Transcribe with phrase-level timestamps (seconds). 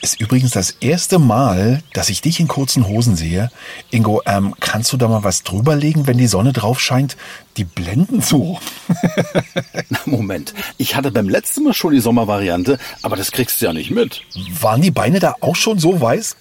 [0.00, 3.52] Ist übrigens das erste Mal, dass ich dich in kurzen Hosen sehe.
[3.90, 7.16] Ingo, ähm, kannst du da mal was drüberlegen, wenn die Sonne drauf scheint?
[7.56, 8.58] Die blenden so.
[9.90, 10.54] Na, Moment.
[10.76, 14.22] Ich hatte beim letzten Mal schon die Sommervariante, aber das kriegst du ja nicht mit.
[14.60, 16.36] Waren die Beine da auch schon so weiß?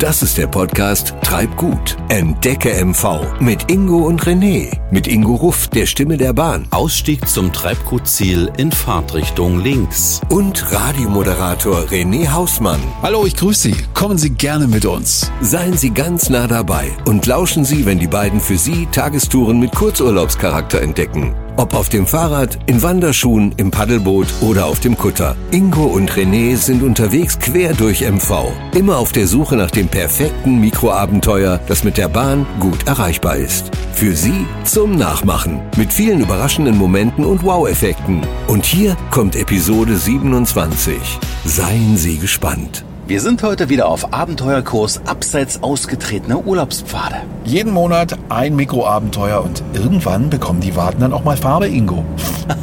[0.00, 1.98] Das ist der Podcast Treib gut.
[2.08, 4.72] Entdecke MV mit Ingo und René.
[4.90, 6.66] Mit Ingo Ruff, der Stimme der Bahn.
[6.70, 10.22] Ausstieg zum Treibgutziel in Fahrtrichtung links.
[10.30, 12.80] Und Radiomoderator René Hausmann.
[13.02, 13.76] Hallo, ich grüße Sie.
[13.92, 15.30] Kommen Sie gerne mit uns.
[15.42, 19.74] Seien Sie ganz nah dabei und lauschen Sie, wenn die beiden für Sie Tagestouren mit
[19.74, 21.34] Kurzurlaubscharakter entdecken.
[21.60, 25.36] Ob auf dem Fahrrad, in Wanderschuhen, im Paddelboot oder auf dem Kutter.
[25.50, 28.50] Ingo und René sind unterwegs quer durch MV.
[28.74, 33.70] Immer auf der Suche nach dem perfekten Mikroabenteuer, das mit der Bahn gut erreichbar ist.
[33.92, 35.60] Für Sie zum Nachmachen.
[35.76, 38.22] Mit vielen überraschenden Momenten und Wow-Effekten.
[38.46, 40.96] Und hier kommt Episode 27.
[41.44, 42.86] Seien Sie gespannt.
[43.10, 47.16] Wir sind heute wieder auf Abenteuerkurs abseits ausgetretener Urlaubspfade.
[47.44, 52.04] Jeden Monat ein Mikroabenteuer und irgendwann bekommen die Warten dann auch mal Farbe, Ingo.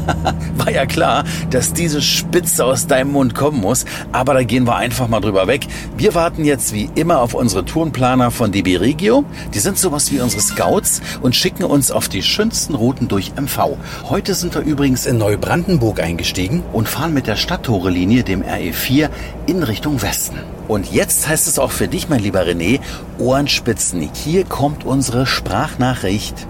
[0.68, 4.76] War ja klar, dass diese Spitze aus deinem Mund kommen muss, aber da gehen wir
[4.76, 5.66] einfach mal drüber weg.
[5.96, 9.24] Wir warten jetzt wie immer auf unsere Tourenplaner von DB Regio.
[9.54, 13.78] Die sind sowas wie unsere Scouts und schicken uns auf die schönsten Routen durch MV.
[14.10, 19.10] Heute sind wir übrigens in Neubrandenburg eingestiegen und fahren mit der Stadttore-Linie, dem RE4,
[19.46, 20.38] in Richtung Westen.
[20.68, 22.82] Und jetzt heißt es auch für dich, mein lieber René,
[23.20, 24.10] Ohrenspitzen.
[24.14, 26.46] Hier kommt unsere Sprachnachricht.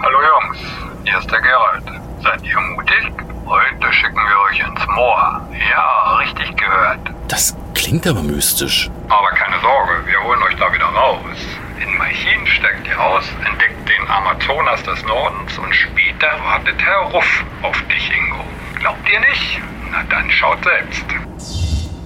[0.00, 0.58] Hallo Jungs,
[1.02, 1.82] hier ist der Gerald.
[2.22, 3.31] Seid ihr mutig?
[3.46, 5.40] Heute schicken wir euch ins Moor.
[5.70, 7.00] Ja, richtig gehört.
[7.28, 8.90] Das klingt aber mystisch.
[9.08, 11.36] Aber keine Sorge, wir holen euch da wieder raus.
[11.80, 17.44] In Malchin steigt ihr aus, entdeckt den Amazonas des Nordens und später wartet Herr Ruff
[17.62, 18.44] auf dich, Ingo.
[18.78, 19.60] Glaubt ihr nicht?
[19.90, 21.04] Na dann schaut selbst.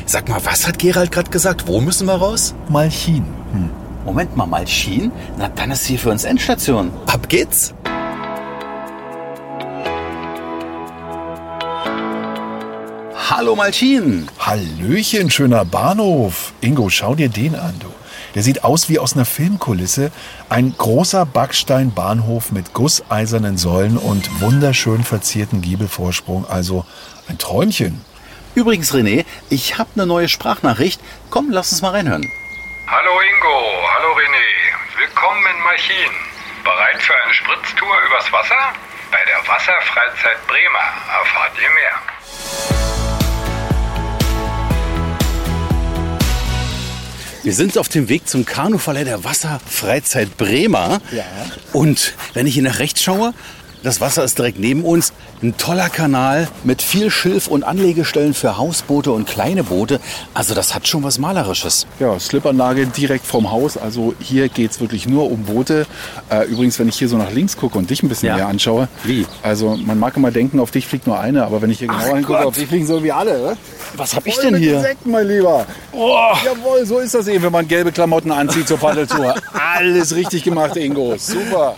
[0.06, 1.66] Sag mal, was hat Gerald gerade gesagt?
[1.66, 2.54] Wo müssen wir raus?
[2.68, 3.24] Malchin.
[3.52, 3.70] Hm.
[4.04, 5.10] Moment mal, Malchin?
[5.36, 6.92] Na, dann ist hier für uns Endstation.
[7.06, 7.74] Ab geht's!
[13.36, 14.30] Hallo Malchin!
[14.38, 16.54] Hallöchen, schöner Bahnhof.
[16.62, 17.92] Ingo, schau dir den an, du.
[18.34, 20.10] Der sieht aus wie aus einer Filmkulisse.
[20.48, 26.46] Ein großer Backsteinbahnhof mit gusseisernen Säulen und wunderschön verzierten Giebelvorsprung.
[26.48, 26.86] Also
[27.28, 28.02] ein Träumchen.
[28.54, 30.98] Übrigens, René, ich habe eine neue Sprachnachricht.
[31.28, 32.26] Komm, lass uns mal reinhören.
[32.86, 33.60] Hallo Ingo,
[33.92, 34.98] hallo René.
[34.98, 36.12] Willkommen in Malchin.
[36.64, 38.72] Bereit für eine Spritztour übers Wasser?
[39.12, 40.88] Bei der Wasserfreizeit Bremer
[41.20, 42.95] erfahrt ihr mehr.
[47.46, 51.00] Wir sind auf dem Weg zum Kanuverleih der Wasserfreizeit Bremer.
[51.12, 51.22] Ja.
[51.72, 53.34] Und wenn ich hier nach rechts schaue,
[53.86, 55.12] das Wasser ist direkt neben uns.
[55.42, 60.00] Ein toller Kanal mit viel Schilf und Anlegestellen für Hausboote und kleine Boote.
[60.34, 61.86] Also das hat schon was Malerisches.
[62.00, 63.76] Ja, Slipanlage direkt vom Haus.
[63.76, 65.86] Also hier geht es wirklich nur um Boote.
[66.30, 68.36] Äh, übrigens, wenn ich hier so nach links gucke und dich ein bisschen Ja.
[68.36, 68.88] näher anschaue.
[69.04, 69.24] Wie?
[69.42, 72.16] Also man mag immer denken, auf dich fliegt nur eine, aber wenn ich hier genauer
[72.16, 73.38] hingucke, auf dich fliegen so wie alle.
[73.40, 73.56] ne?
[73.96, 74.76] Was hab ich denn mit hier?
[74.78, 75.64] Insekten, mein Lieber.
[75.92, 79.34] Jawohl, so ist das eben, wenn man gelbe Klamotten anzieht zur Paddeltour.
[79.52, 81.14] Alles richtig gemacht, Ingo.
[81.18, 81.76] Super.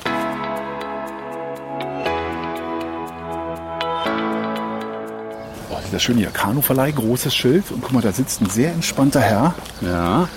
[5.90, 6.28] Das schön hier.
[6.28, 7.70] Kanuverleih, großes Schild.
[7.70, 9.54] Und guck mal, da sitzt ein sehr entspannter Herr.
[9.80, 10.28] Ja.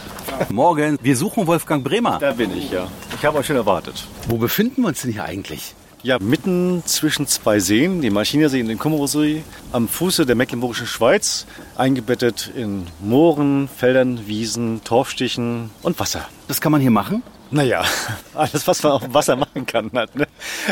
[0.49, 2.19] Morgen, wir suchen Wolfgang Bremer.
[2.19, 2.87] Da bin ich, ja.
[3.17, 4.07] Ich habe euch schon erwartet.
[4.29, 5.75] Wo befinden wir uns denn hier eigentlich?
[6.03, 11.45] Ja, mitten zwischen zwei Seen, dem Malchinersee und dem Kummerossee, am Fuße der Mecklenburgischen Schweiz,
[11.75, 16.27] eingebettet in Mooren, Feldern, Wiesen, Torfstichen und Wasser.
[16.47, 17.23] Das kann man hier machen?
[17.51, 17.83] Naja,
[18.33, 19.91] alles, was man auf dem Wasser machen kann.
[19.93, 20.27] Halt, ne?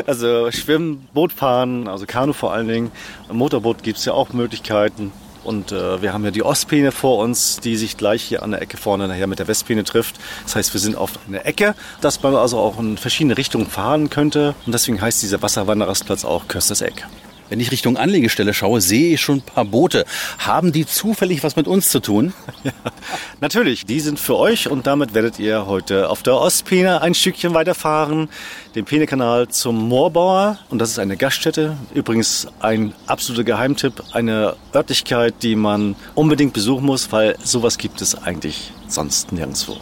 [0.08, 2.92] Also Schwimmen, Boot fahren, also Kanu vor allen Dingen.
[3.32, 5.12] Motorboot gibt es ja auch Möglichkeiten.
[5.44, 8.62] Und äh, wir haben ja die Ostpeene vor uns, die sich gleich hier an der
[8.62, 10.16] Ecke vorne nachher mit der Westpeene trifft.
[10.44, 14.10] Das heißt, wir sind auf einer Ecke, dass man also auch in verschiedene Richtungen fahren
[14.10, 14.54] könnte.
[14.66, 17.06] Und deswegen heißt dieser Wasserwanderrastplatz auch Kösters Eck.
[17.50, 20.06] Wenn ich Richtung Anlegestelle schaue, sehe ich schon ein paar Boote.
[20.38, 22.34] Haben die zufällig was mit uns zu tun?
[23.42, 27.54] Natürlich, die sind für euch und damit werdet ihr heute auf der Ostpeene ein Stückchen
[27.54, 28.30] weiterfahren,
[28.76, 35.36] den Peenekanal zum Moorbauer und das ist eine Gaststätte, übrigens ein absoluter Geheimtipp, eine Örtlichkeit,
[35.42, 39.78] die man unbedingt besuchen muss, weil sowas gibt es eigentlich sonst nirgendwo.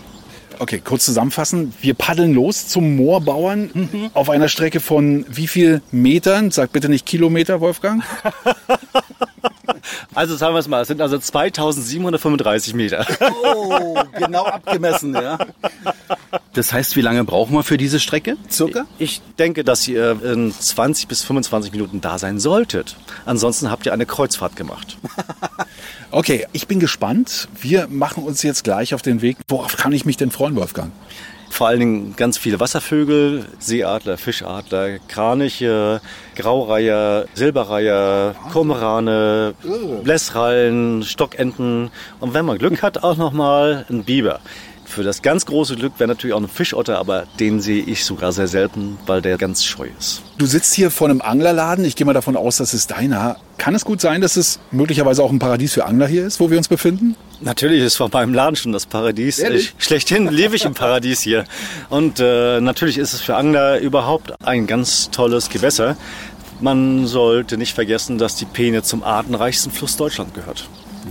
[0.60, 1.74] Okay, kurz zusammenfassen.
[1.82, 6.52] Wir paddeln los zum Moorbauern auf einer Strecke von wie viel Metern?
[6.52, 8.04] Sag bitte nicht Kilometer, Wolfgang.
[10.14, 13.06] Also sagen wir es mal, es sind also 2735 Meter.
[13.44, 15.38] Oh, genau abgemessen, ja.
[16.54, 18.36] Das heißt, wie lange brauchen wir für diese Strecke?
[18.50, 18.86] Circa?
[18.98, 22.98] Ich denke, dass ihr in 20 bis 25 Minuten da sein solltet.
[23.26, 24.98] Ansonsten habt ihr eine Kreuzfahrt gemacht.
[26.10, 27.50] Okay, ich bin gespannt.
[27.60, 29.36] Wir machen uns jetzt gleich auf den Weg.
[29.50, 30.92] Worauf kann ich mich denn freuen, Wolfgang?
[31.50, 36.02] Vor allen Dingen ganz viele Wasservögel, Seeadler, Fischadler, Kraniche,
[36.36, 39.56] Graureiher, Silberreiher, Kormorane,
[40.04, 41.90] Blässrallen, Stockenten
[42.20, 44.40] und wenn man Glück hat, auch nochmal ein Biber.
[44.88, 48.32] Für das ganz große Glück wäre natürlich auch ein Fischotter, aber den sehe ich sogar
[48.32, 50.24] sehr selten, weil der ganz scheu ist.
[50.38, 51.84] Du sitzt hier vor einem Anglerladen.
[51.84, 53.36] Ich gehe mal davon aus, das ist deiner.
[53.58, 56.50] Kann es gut sein, dass es möglicherweise auch ein Paradies für Angler hier ist, wo
[56.50, 57.16] wir uns befinden?
[57.42, 59.40] Natürlich ist vor meinem Laden schon das Paradies.
[59.40, 59.76] Ehrlich?
[59.78, 61.44] Ich, schlechthin lebe ich im Paradies hier.
[61.90, 65.98] Und äh, natürlich ist es für Angler überhaupt ein ganz tolles Gewässer.
[66.62, 70.68] Man sollte nicht vergessen, dass die Peene zum artenreichsten Fluss Deutschland gehört.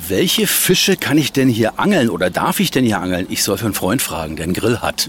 [0.08, 3.26] Welche Fische kann ich denn hier angeln oder darf ich denn hier angeln?
[3.30, 5.08] Ich soll für einen Freund fragen, der einen Grill hat.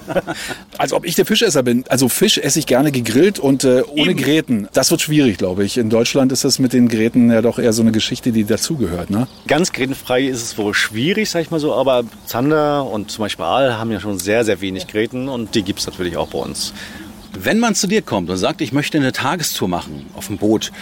[0.78, 1.84] Als ob ich der Fischesser bin.
[1.88, 4.68] Also Fisch esse ich gerne gegrillt und äh, ohne Gräten.
[4.72, 5.78] Das wird schwierig, glaube ich.
[5.78, 9.10] In Deutschland ist das mit den Gräten ja doch eher so eine Geschichte, die dazugehört.
[9.10, 9.26] Ne?
[9.46, 13.44] Ganz grätenfrei ist es wohl schwierig, sag ich mal so, aber Zander und zum Beispiel
[13.44, 16.72] Aal haben ja schon sehr, sehr wenig Gräten und die gibt's natürlich auch bei uns.
[17.32, 20.72] Wenn man zu dir kommt und sagt, ich möchte eine Tagestour machen auf dem Boot,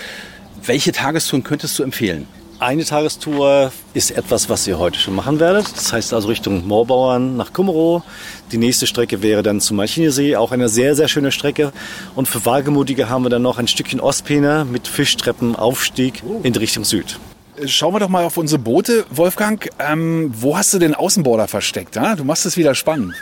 [0.64, 2.26] welche Tagestouren könntest du empfehlen?
[2.60, 5.70] Eine Tagestour ist etwas, was ihr heute schon machen werdet.
[5.76, 8.02] Das heißt also Richtung Moorbauern nach Kummerow.
[8.50, 11.72] Die nächste Strecke wäre dann zum Malchinesee, auch eine sehr, sehr schöne Strecke.
[12.16, 16.84] Und für Wagemutige haben wir dann noch ein Stückchen Ostpeene mit Fischtreppen, Aufstieg in Richtung
[16.84, 17.20] Süd.
[17.64, 19.06] Schauen wir doch mal auf unsere Boote.
[19.10, 21.96] Wolfgang, ähm, wo hast du den Außenborder versteckt?
[21.96, 22.16] Ha?
[22.16, 23.14] Du machst es wieder spannend.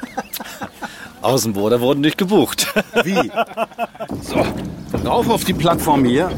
[1.21, 2.73] Außenborder wurden nicht gebucht.
[3.05, 3.31] Wie?
[4.23, 4.47] So,
[5.07, 6.31] rauf auf die Plattform hier.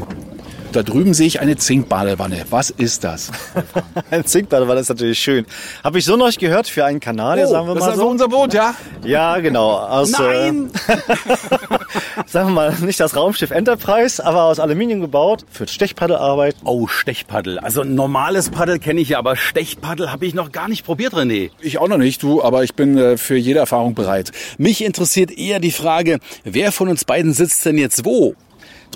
[0.71, 2.45] Da drüben sehe ich eine Zinkbadewanne.
[2.51, 3.31] Was ist das?
[4.11, 5.47] ein Zinkbadewanne ist natürlich schön.
[5.83, 7.95] Habe ich so noch nicht gehört für einen Kanadier, sagen wir Oh, das mal ist
[7.95, 8.01] so.
[8.01, 8.75] also unser Boot, ja?
[9.03, 9.71] Ja, genau.
[9.77, 10.69] Aus, Nein!
[10.87, 10.97] Äh,
[12.27, 16.55] sagen wir mal, nicht das Raumschiff Enterprise, aber aus Aluminium gebaut für Stechpaddelarbeit.
[16.63, 17.57] Oh, Stechpaddel.
[17.57, 21.13] Also ein normales Paddel kenne ich ja, aber Stechpaddel habe ich noch gar nicht probiert,
[21.13, 21.49] René.
[21.61, 24.31] Ich auch noch nicht, du, aber ich bin äh, für jede Erfahrung bereit.
[24.59, 28.35] Mich interessiert eher die Frage, wer von uns beiden sitzt denn jetzt wo?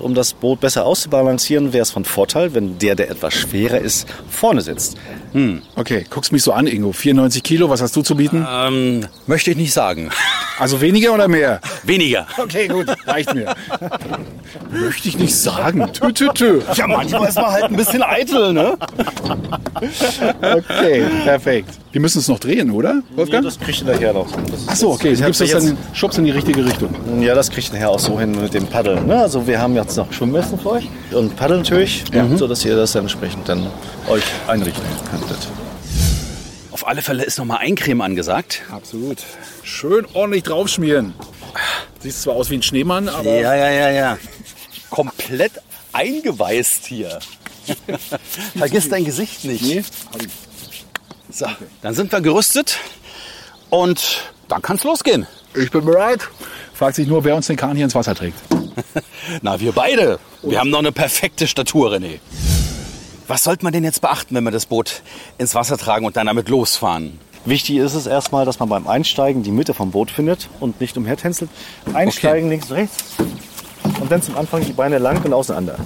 [0.00, 4.06] Um das Boot besser auszubalancieren, wäre es von Vorteil, wenn der, der etwas schwerer ist,
[4.28, 4.96] vorne sitzt.
[5.76, 6.92] Okay, guckst mich so an, Ingo.
[6.92, 8.46] 94 Kilo, was hast du zu bieten?
[8.48, 10.10] Ähm, möchte ich nicht sagen.
[10.56, 11.60] Also weniger oder mehr?
[11.82, 12.28] Weniger.
[12.38, 13.56] Okay, gut, reicht mir.
[14.70, 15.92] Möchte ich nicht sagen.
[15.92, 16.60] Tü, tü, tü.
[16.76, 18.78] Ja, manchmal ist man halt ein bisschen eitel, ne?
[20.40, 21.70] Okay, perfekt.
[21.90, 23.44] Wir müssen es noch drehen, oder, Wolfgang?
[23.44, 24.30] das kriegt ihr nachher noch.
[24.30, 26.94] Das Ach so, okay, du gibst das dann Schubs in die richtige Richtung.
[27.20, 29.06] Ja, das kriegt ihr nachher auch so hin mit dem Paddeln.
[29.06, 29.16] Ne?
[29.20, 32.04] Also wir haben jetzt noch Schwimmwesten für euch und Paddeln natürlich,
[32.36, 33.66] so dass ihr das dann entsprechend dann
[34.08, 35.36] euch einrichten könntet.
[36.72, 38.62] Auf alle Fälle ist noch mal Eincreme angesagt.
[38.72, 39.18] Absolut.
[39.62, 41.12] Schön ordentlich draufschmieren.
[42.00, 44.18] Siehst zwar aus wie ein Schneemann, aber Ja, ja, ja, ja.
[44.90, 45.52] Komplett
[45.92, 47.18] eingeweißt hier.
[48.56, 49.62] Vergiss dein Gesicht nicht.
[49.62, 49.84] Nee.
[51.30, 51.46] So,
[51.82, 52.78] dann sind wir gerüstet
[53.70, 55.26] und dann kann's losgehen.
[55.54, 56.20] ich bin bereit.
[56.74, 58.38] Fragt sich nur, wer uns den Kahn hier ins Wasser trägt.
[59.42, 60.18] Na, wir beide.
[60.42, 62.18] Wir haben noch eine perfekte Statur, René.
[63.26, 65.02] Was sollte man denn jetzt beachten, wenn wir das Boot
[65.38, 67.18] ins Wasser tragen und dann damit losfahren?
[67.46, 70.96] Wichtig ist es erstmal, dass man beim Einsteigen die Mitte vom Boot findet und nicht
[70.96, 71.50] umhertänzelt.
[71.92, 73.04] Einsteigen links und rechts
[74.00, 75.76] und dann zum Anfang die Beine lang und auseinander.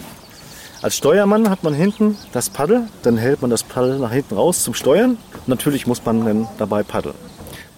[0.80, 4.62] Als Steuermann hat man hinten das Paddel, dann hält man das Paddel nach hinten raus
[4.62, 5.18] zum Steuern.
[5.34, 7.16] Und natürlich muss man dann dabei paddeln.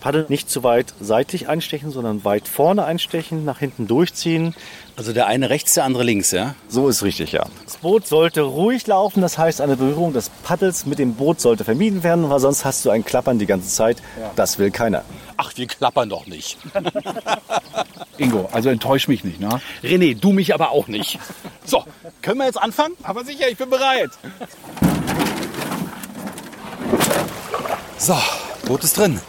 [0.01, 4.55] Paddel nicht zu weit seitlich einstechen, sondern weit vorne einstechen, nach hinten durchziehen.
[4.97, 6.55] Also der eine rechts, der andere links, ja?
[6.69, 7.47] So ist richtig, ja.
[7.65, 11.65] Das Boot sollte ruhig laufen, das heißt, eine Berührung des Paddels mit dem Boot sollte
[11.65, 13.99] vermieden werden, weil sonst hast du ein Klappern die ganze Zeit.
[14.37, 15.05] Das will keiner.
[15.37, 16.59] Ach, wir klappern doch nicht.
[18.19, 19.61] Ingo, also enttäusch mich nicht, ne?
[19.83, 21.19] René, du mich aber auch nicht.
[21.65, 21.85] So,
[22.23, 22.95] können wir jetzt anfangen?
[23.03, 24.11] Aber sicher, ich bin bereit.
[27.97, 28.17] So,
[28.67, 29.21] Boot ist drin.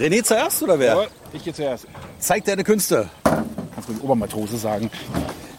[0.00, 1.08] René zuerst oder wer?
[1.34, 1.86] Ich gehe zuerst.
[2.18, 3.10] Zeig deine Künste.
[3.22, 4.90] Kannst du Obermatrose sagen.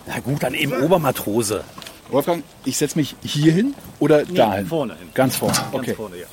[0.07, 1.63] Na gut, dann eben Obermatrose.
[2.09, 4.65] Wolfgang, ich setze mich hier hin oder dahin?
[4.65, 5.09] vorne hin.
[5.13, 5.55] Ganz vorne.
[5.71, 5.85] Okay.
[5.85, 6.25] Ganz vorne, ja.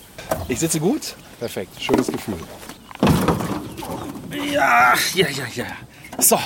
[0.48, 1.16] Ich sitze gut?
[1.38, 1.80] Perfekt.
[1.80, 2.38] Schönes Gefühl.
[4.52, 5.66] Ja, ja, ja, ja.
[6.18, 6.38] So,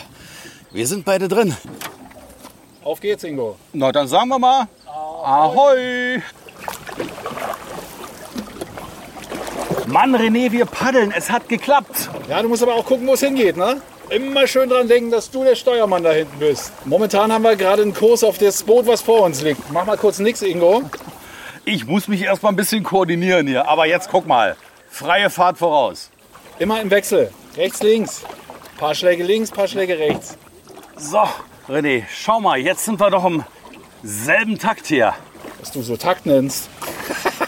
[0.73, 1.57] wir sind beide drin.
[2.83, 3.57] Auf geht's, Ingo.
[3.73, 4.67] Na, dann sagen wir mal
[5.23, 6.21] Ahoi.
[9.93, 11.13] Mann, René, wir paddeln.
[11.15, 12.09] Es hat geklappt.
[12.27, 13.83] Ja, du musst aber auch gucken, wo es hingeht, ne?
[14.09, 16.73] Immer schön dran denken, dass du der Steuermann da hinten bist.
[16.87, 19.71] Momentan haben wir gerade einen Kurs auf das Boot, was vor uns liegt.
[19.71, 20.83] Mach mal kurz nix, Ingo.
[21.67, 23.69] Ich muss mich erst mal ein bisschen koordinieren hier.
[23.69, 24.57] Aber jetzt guck mal.
[24.89, 26.09] Freie Fahrt voraus.
[26.59, 27.31] Immer im Wechsel.
[27.59, 28.23] Rechts, links.
[28.79, 30.39] Paar Schläge links, paar Schläge rechts.
[30.97, 31.21] So,
[31.69, 33.45] René, schau mal, jetzt sind wir doch im
[34.03, 35.13] selben Takt hier.
[35.61, 36.71] Was du so Takt nennst.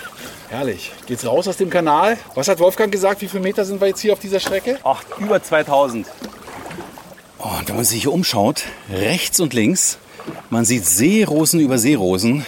[0.54, 0.92] Herrlich.
[1.06, 2.16] Geht's raus aus dem Kanal?
[2.37, 3.20] Was hat Wolfgang gesagt?
[3.23, 4.78] Wie viele Meter sind wir jetzt hier auf dieser Strecke?
[4.84, 6.06] Ach, über 2000.
[7.40, 9.99] Oh, und wenn man sich hier umschaut, rechts und links,
[10.50, 12.46] man sieht Seerosen über Seerosen,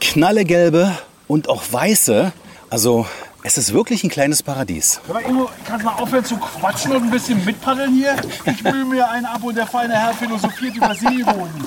[0.00, 0.90] knallegelbe
[1.28, 2.32] und auch weiße.
[2.68, 3.06] Also,
[3.44, 5.00] es ist wirklich ein kleines Paradies.
[5.06, 8.16] Hör mal, Ingo, kannst du mal aufhören zu quatschen und ein bisschen mitpaddeln hier?
[8.44, 11.64] Ich mühe mir einen ab und der feine Herr philosophiert über Seerosen.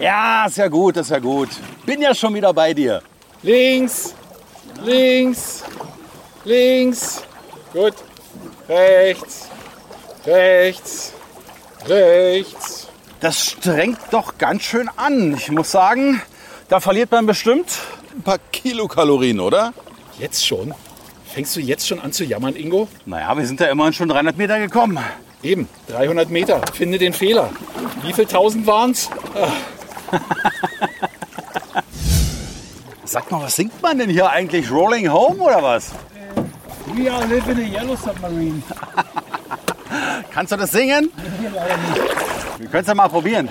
[0.00, 1.50] Ja, ist ja gut, ist ja gut.
[1.84, 3.02] Bin ja schon wieder bei dir.
[3.44, 4.12] Links,
[4.82, 5.64] links,
[6.44, 7.22] links.
[7.72, 7.94] Gut.
[8.68, 9.48] Rechts,
[10.26, 11.12] rechts,
[11.86, 12.88] rechts.
[13.20, 15.34] Das strengt doch ganz schön an.
[15.34, 16.20] Ich muss sagen,
[16.68, 17.78] da verliert man bestimmt
[18.14, 19.72] ein paar Kilokalorien, oder?
[20.18, 20.74] Jetzt schon?
[21.32, 22.88] Fängst du jetzt schon an zu jammern, Ingo?
[23.04, 24.98] Naja, wir sind ja immerhin schon 300 Meter gekommen.
[25.42, 26.60] Eben, 300 Meter.
[26.72, 27.50] Finde den Fehler.
[28.02, 29.10] Wie viel tausend waren's?
[33.06, 34.68] Sag mal, was singt man denn hier eigentlich?
[34.70, 35.92] Rolling Home oder was?
[36.94, 38.62] We are living in a yellow submarine.
[40.32, 41.12] Kannst du das singen?
[42.58, 43.48] Wir können es ja mal probieren.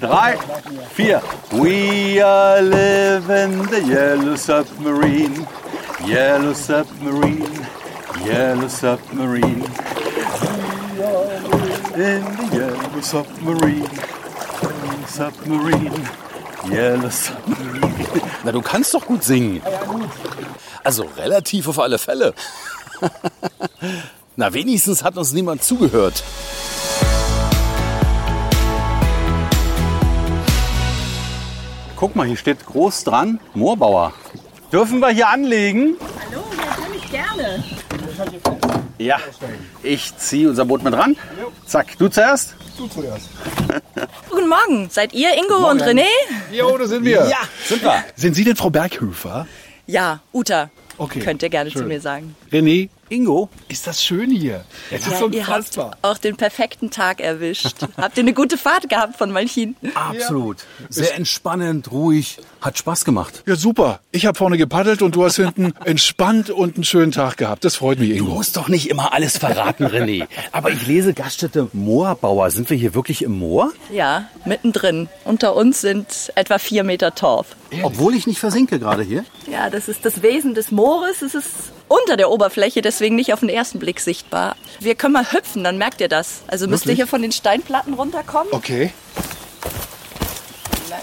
[0.00, 0.36] Drei,
[0.94, 1.22] vier.
[1.52, 5.46] We are living the yellow submarine.
[6.04, 7.66] Yellow submarine.
[8.24, 9.64] Yellow submarine.
[11.94, 13.88] In the yellow submarine.
[15.06, 16.23] Submarine.
[16.70, 17.94] Yellow submarine.
[18.44, 19.62] Na, du kannst doch gut singen.
[20.82, 22.34] Also relativ auf alle Fälle.
[24.36, 26.22] Na, wenigstens hat uns niemand zugehört.
[31.96, 34.12] Guck mal, hier steht groß dran, Moorbauer.
[34.72, 35.96] Dürfen wir hier anlegen?
[36.30, 37.64] Hallo, natürlich gerne.
[38.98, 39.18] Ja.
[39.82, 41.16] Ich ziehe unser Boot mit ran.
[41.66, 42.56] Zack, du zuerst?
[44.30, 44.90] Guten Morgen.
[44.90, 46.06] Seid ihr Ingo und René?
[46.54, 47.26] Jo, da sind wir.
[47.28, 48.04] Ja, sind wir.
[48.16, 49.46] Sind Sie denn Frau Berghöfer?
[49.86, 50.70] Ja, Uta.
[50.96, 51.88] Okay, Könnt ihr gerne zu schön.
[51.88, 52.36] mir sagen.
[52.52, 54.64] René, Ingo, ist das schön hier.
[54.90, 55.96] Es ist Ja, ihr habt unfassbar.
[56.02, 57.76] auch den perfekten Tag erwischt.
[57.96, 59.76] habt ihr eine gute Fahrt gehabt von Malchin?
[59.94, 60.58] absolut.
[60.88, 63.42] Sehr entspannend, ruhig, hat Spaß gemacht.
[63.46, 64.00] Ja, super.
[64.10, 67.64] Ich habe vorne gepaddelt und du hast hinten entspannt und einen schönen Tag gehabt.
[67.64, 68.34] Das freut mich, Du Ingo.
[68.34, 70.26] musst doch nicht immer alles verraten, René.
[70.52, 72.50] Aber ich lese Gaststätte Moorbauer.
[72.50, 73.72] Sind wir hier wirklich im Moor?
[73.92, 75.08] Ja, mittendrin.
[75.24, 77.48] Unter uns sind etwa vier Meter Torf.
[77.82, 79.24] Obwohl ich nicht versinke gerade hier.
[79.50, 81.22] Ja, das ist das Wesen des Moores.
[81.22, 81.46] Es ist
[81.88, 84.56] unter der Oberfläche, deswegen nicht auf den ersten Blick sichtbar.
[84.80, 86.42] Wir können mal hüpfen, dann merkt ihr das.
[86.46, 86.96] Also müsst ihr Wirklich?
[86.98, 88.48] hier von den Steinplatten runterkommen.
[88.52, 88.92] Okay.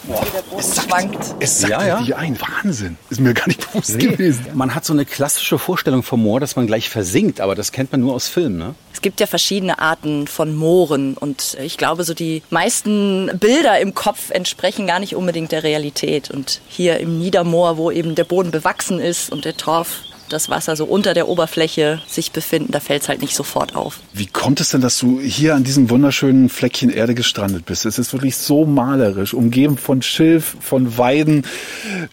[0.07, 1.35] Ihr, wie der Boden schwankt.
[1.39, 1.97] Es sackt Ja, ja.
[1.97, 2.38] richtig ein.
[2.41, 2.97] Wahnsinn.
[3.09, 4.45] Ist mir gar nicht bewusst gewesen.
[4.53, 7.91] Man hat so eine klassische Vorstellung vom Moor, dass man gleich versinkt, aber das kennt
[7.91, 8.75] man nur aus Filmen, ne?
[8.93, 13.93] Es gibt ja verschiedene Arten von Mooren und ich glaube, so die meisten Bilder im
[13.93, 16.31] Kopf entsprechen gar nicht unbedingt der Realität.
[16.31, 20.75] Und hier im Niedermoor, wo eben der Boden bewachsen ist und der Torf, das Wasser
[20.75, 24.00] so unter der Oberfläche sich befinden, da fällt es halt nicht sofort auf.
[24.13, 27.85] Wie kommt es denn, dass du hier an diesem wunderschönen Fleckchen Erde gestrandet bist?
[27.85, 31.45] Es ist wirklich so malerisch, umgeben von Schilf, von Weiden.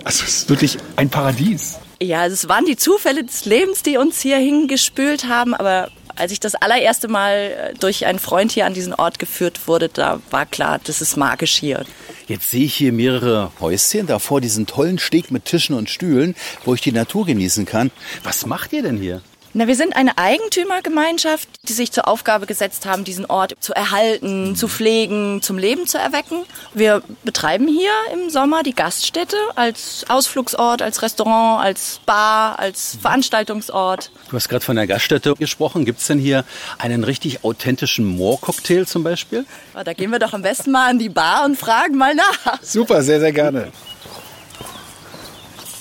[0.04, 1.78] Also es ist wirklich ein Paradies.
[2.00, 6.32] Ja, also es waren die Zufälle des Lebens, die uns hier hingespült haben, aber als
[6.32, 10.20] ich das allererste Mal äh, durch einen Freund hier an diesen Ort geführt wurde, da
[10.30, 11.84] war klar, das ist magisch hier.
[12.26, 16.34] Jetzt sehe ich hier mehrere Häuschen, davor diesen tollen Steg mit Tischen und Stühlen,
[16.64, 17.90] wo ich die Natur genießen kann.
[18.22, 19.22] Was macht ihr denn hier?
[19.55, 24.55] Na, wir sind eine Eigentümergemeinschaft, die sich zur Aufgabe gesetzt haben, diesen Ort zu erhalten,
[24.55, 26.45] zu pflegen, zum Leben zu erwecken.
[26.75, 34.11] Wir betreiben hier im Sommer die Gaststätte als Ausflugsort, als Restaurant, als Bar, als Veranstaltungsort.
[34.28, 35.87] Du hast gerade von der Gaststätte gesprochen.
[35.87, 36.45] Gibt es denn hier
[36.78, 39.47] einen richtig authentischen Moorcocktail zum Beispiel?
[39.75, 42.62] Ah, Da gehen wir doch am besten mal an die Bar und fragen mal nach.
[42.62, 43.73] Super, sehr, sehr gerne.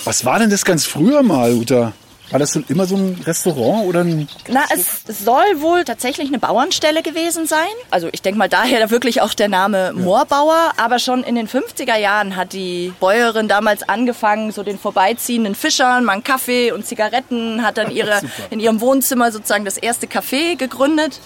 [0.06, 1.92] Was war denn das ganz früher mal, Uta?
[2.30, 4.28] War das denn immer so ein Restaurant oder ein...
[4.50, 7.68] Na, es soll wohl tatsächlich eine Bauernstelle gewesen sein.
[7.90, 10.74] Also ich denke mal daher wirklich auch der Name Moorbauer.
[10.76, 16.04] Aber schon in den 50er Jahren hat die Bäuerin damals angefangen, so den vorbeiziehenden Fischern
[16.04, 18.20] mal einen Kaffee und Zigaretten, hat dann ihre,
[18.50, 21.22] in ihrem Wohnzimmer sozusagen das erste Café gegründet.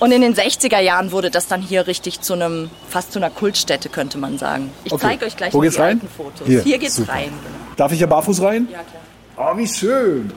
[0.00, 3.30] Und in den 60er Jahren wurde das dann hier richtig zu einem, fast zu einer
[3.30, 4.70] Kultstätte, könnte man sagen.
[4.84, 5.02] Ich Okay.
[5.06, 6.00] zeige euch gleich Wo noch geht's die rein?
[6.00, 6.46] alten Fotos.
[6.46, 7.12] Hier, Hier, geht's super.
[7.12, 7.32] rein.
[7.76, 8.68] Darf ich ja barfuß rein?
[8.70, 9.02] Ja, klar.
[9.36, 10.32] Oh, wie schön.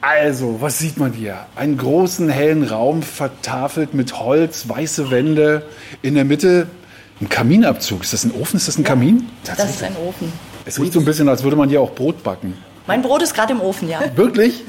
[0.00, 1.46] Also, was sieht man hier?
[1.54, 5.62] Einen großen, hellen Raum, vertafelt mit Holz, weiße Wände.
[6.00, 6.66] In der Mitte
[7.20, 8.02] ein Kaminabzug.
[8.02, 8.56] Ist das ein Ofen?
[8.56, 9.28] Ist das ein Kamin?
[9.44, 10.32] Das ist ein Ofen.
[10.64, 12.54] Es riecht so ein bisschen, als würde man hier auch Brot backen.
[12.86, 14.00] Mein Brot ist gerade im Ofen, ja.
[14.16, 14.64] Wirklich?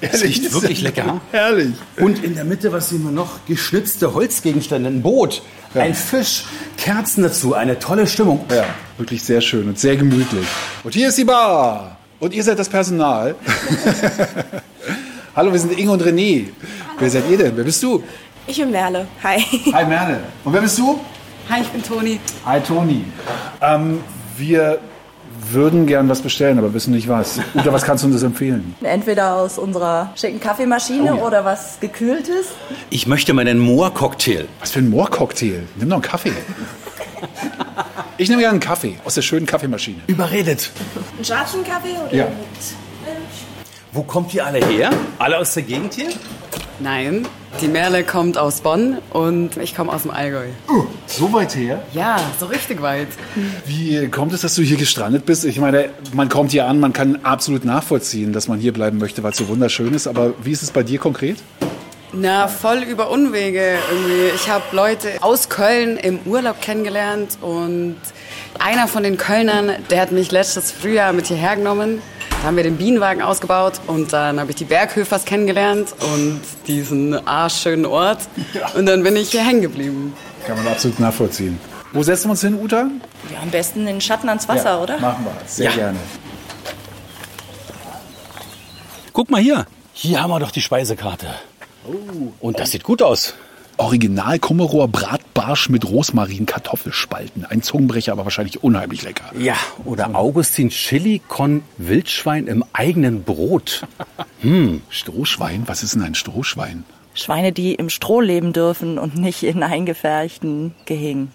[0.00, 1.20] Es riecht wirklich lecker.
[1.30, 1.74] Herrlich.
[2.00, 3.46] Und in der Mitte, was sehen wir noch?
[3.46, 5.42] Geschnitzte Holzgegenstände, ein Boot,
[5.74, 6.44] ein Fisch,
[6.76, 8.44] Kerzen dazu, eine tolle Stimmung.
[8.50, 8.64] Ja,
[8.98, 10.46] wirklich sehr schön und sehr gemütlich.
[10.82, 11.98] Und hier ist die Bar.
[12.22, 13.34] Und ihr seid das Personal.
[15.34, 16.50] Hallo, wir sind Inge und René.
[16.96, 17.56] Wer seid ihr denn?
[17.56, 18.00] Wer bist du?
[18.46, 19.08] Ich bin Merle.
[19.24, 19.40] Hi.
[19.72, 20.20] Hi Merle.
[20.44, 21.00] Und wer bist du?
[21.50, 22.20] Hi, ich bin Toni.
[22.46, 23.04] Hi Toni.
[23.60, 23.98] Ähm,
[24.36, 24.78] wir
[25.50, 27.40] würden gern was bestellen, aber wissen nicht was.
[27.54, 28.76] Oder was kannst du uns empfehlen?
[28.84, 31.22] Entweder aus unserer schicken Kaffeemaschine Oh ja.
[31.24, 32.50] oder was gekühltes.
[32.90, 34.46] Ich möchte meinen Moor-Cocktail.
[34.60, 35.64] Was für ein Moorcocktail?
[35.74, 36.32] Nimm doch einen Kaffee.
[38.18, 39.98] Ich nehme gerne einen Kaffee aus der schönen Kaffeemaschine.
[40.06, 40.70] Überredet.
[41.16, 42.24] Einen schwarzen Kaffee oder Ja.
[42.26, 42.34] mit
[43.92, 44.90] Wo kommt ihr alle her?
[45.18, 46.08] Alle aus der Gegend hier?
[46.80, 47.26] Nein,
[47.60, 50.46] die Merle kommt aus Bonn und ich komme aus dem Allgäu.
[51.06, 51.82] So weit her?
[51.92, 53.08] Ja, so richtig weit.
[53.66, 55.44] Wie kommt es, dass du hier gestrandet bist?
[55.44, 59.22] Ich meine, man kommt hier an, man kann absolut nachvollziehen, dass man hier bleiben möchte,
[59.22, 60.06] weil es so wunderschön ist.
[60.06, 61.36] Aber wie ist es bei dir konkret?
[62.14, 64.28] Na, voll über Unwege irgendwie.
[64.34, 67.96] Ich habe Leute aus Köln im Urlaub kennengelernt und
[68.58, 72.02] einer von den Kölnern, der hat mich letztes Frühjahr mit hierher genommen.
[72.30, 77.26] Da haben wir den Bienenwagen ausgebaut und dann habe ich die Berghöfers kennengelernt und diesen
[77.26, 78.18] arschschönen Ort.
[78.74, 80.12] Und dann bin ich hier hängen geblieben.
[80.46, 81.58] Kann man absolut nachvollziehen.
[81.92, 82.88] Wo setzen wir uns hin, Uta?
[83.32, 84.98] Ja, am besten in den Schatten ans Wasser, oder?
[84.98, 85.32] Machen wir.
[85.46, 85.76] Sehr Ja.
[85.76, 85.98] gerne.
[89.12, 89.66] Guck mal hier.
[89.94, 91.26] Hier haben wir doch die Speisekarte.
[92.40, 93.34] Und das sieht gut aus.
[93.78, 97.44] Original Kummerower Bratbarsch mit Rosmarin Kartoffelspalten.
[97.44, 99.24] Ein Zungenbrecher, aber wahrscheinlich unheimlich lecker.
[99.36, 103.86] Ja, oder Augustin Chili con Wildschwein im eigenen Brot.
[104.90, 105.62] Strohschwein?
[105.66, 106.84] Was ist denn ein Strohschwein?
[107.14, 111.30] Schweine, die im Stroh leben dürfen und nicht in eingefärchten Gehegen.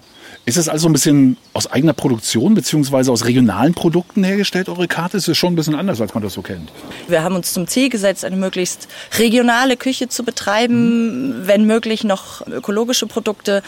[0.47, 5.17] Ist das also ein bisschen aus eigener Produktion beziehungsweise aus regionalen Produkten hergestellt, eure Karte?
[5.17, 6.71] Ist es schon ein bisschen anders, als man das so kennt.
[7.09, 8.87] Wir haben uns zum Ziel gesetzt, eine möglichst
[9.19, 13.61] regionale Küche zu betreiben, wenn möglich noch ökologische Produkte,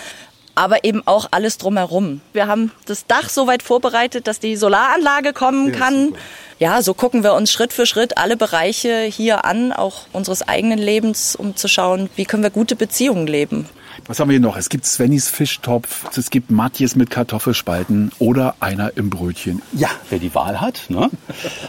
[0.56, 2.22] aber eben auch alles drumherum.
[2.32, 6.14] Wir haben das Dach so weit vorbereitet, dass die Solaranlage kommen kann.
[6.60, 10.80] Ja, so gucken wir uns Schritt für Schritt alle Bereiche hier an, auch unseres eigenen
[10.80, 13.68] Lebens, um zu schauen, wie können wir gute Beziehungen leben.
[14.10, 14.58] Was haben wir hier noch?
[14.58, 19.62] Es gibt Svennys Fischtopf, es gibt Matjes mit Kartoffelspalten oder einer im Brötchen.
[19.72, 21.12] Ja, wer die Wahl hat, ne,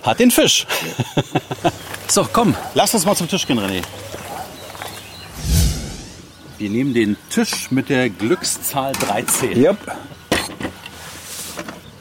[0.03, 0.66] hat den Fisch.
[2.09, 3.83] so, komm, lass uns mal zum Tisch gehen, René.
[6.57, 9.62] Wir nehmen den Tisch mit der Glückszahl 13.
[9.62, 9.76] Yep.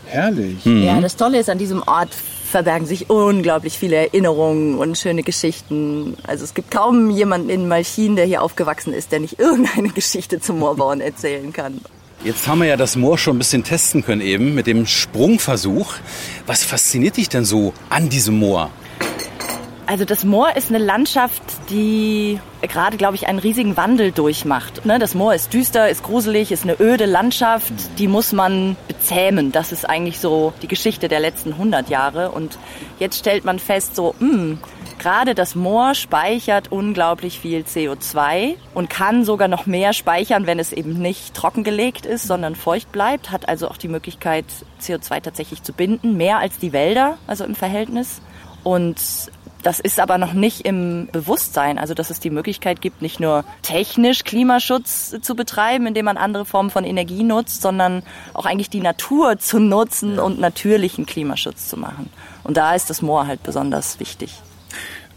[0.05, 0.63] Herrlich.
[0.63, 2.11] Ja, das Tolle ist, an diesem Ort
[2.49, 6.17] verbergen sich unglaublich viele Erinnerungen und schöne Geschichten.
[6.25, 10.39] Also es gibt kaum jemanden in Malchin, der hier aufgewachsen ist, der nicht irgendeine Geschichte
[10.39, 11.79] zum Moorbauern erzählen kann.
[12.23, 15.93] Jetzt haben wir ja das Moor schon ein bisschen testen können eben mit dem Sprungversuch.
[16.47, 18.71] Was fasziniert dich denn so an diesem Moor?
[19.89, 24.85] Also das Moor ist eine Landschaft, die gerade, glaube ich, einen riesigen Wandel durchmacht.
[24.85, 29.51] Ne, Das Moor ist düster, ist gruselig, ist eine öde Landschaft, die muss man bezähmen.
[29.51, 32.29] Das ist eigentlich so die Geschichte der letzten 100 Jahre.
[32.29, 32.59] Und
[32.99, 34.59] jetzt stellt man fest, so, hm,
[34.99, 40.71] gerade das Moor speichert unglaublich viel CO2 und kann sogar noch mehr speichern, wenn es
[40.71, 43.31] eben nicht trockengelegt ist, sondern feucht bleibt.
[43.31, 44.45] Hat also auch die Möglichkeit,
[44.79, 48.21] CO2 tatsächlich zu binden, mehr als die Wälder, also im Verhältnis.
[48.63, 48.97] Und
[49.63, 53.43] das ist aber noch nicht im Bewusstsein, also dass es die Möglichkeit gibt, nicht nur
[53.61, 58.81] technisch Klimaschutz zu betreiben, indem man andere Formen von Energie nutzt, sondern auch eigentlich die
[58.81, 62.09] Natur zu nutzen und natürlichen Klimaschutz zu machen.
[62.43, 64.41] Und da ist das Moor halt besonders wichtig.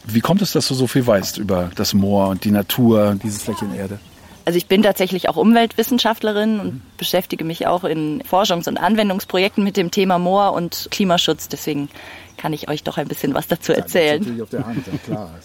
[0.04, 3.42] Wie kommt es, dass du so viel weißt über das Moor und die Natur, dieses
[3.42, 4.00] Flächen Erde?
[4.44, 9.76] Also ich bin tatsächlich auch Umweltwissenschaftlerin und beschäftige mich auch in Forschungs- und Anwendungsprojekten mit
[9.76, 11.48] dem Thema Moor und Klimaschutz.
[11.48, 11.88] Deswegen
[12.36, 14.40] kann ich euch doch ein bisschen was dazu erzählen.
[14.42, 15.30] auf der Hand, ja klar.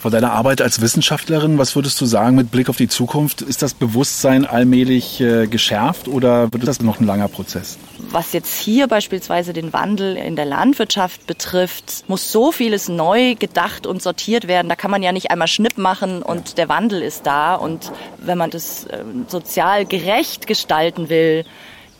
[0.00, 3.42] Von deiner Arbeit als Wissenschaftlerin, was würdest du sagen mit Blick auf die Zukunft?
[3.42, 7.76] Ist das Bewusstsein allmählich äh, geschärft oder wird das noch ein langer Prozess?
[8.10, 13.86] Was jetzt hier beispielsweise den Wandel in der Landwirtschaft betrifft, muss so vieles neu gedacht
[13.86, 14.70] und sortiert werden.
[14.70, 17.54] Da kann man ja nicht einmal Schnipp machen und der Wandel ist da.
[17.54, 21.44] Und wenn man das ähm, sozial gerecht gestalten will,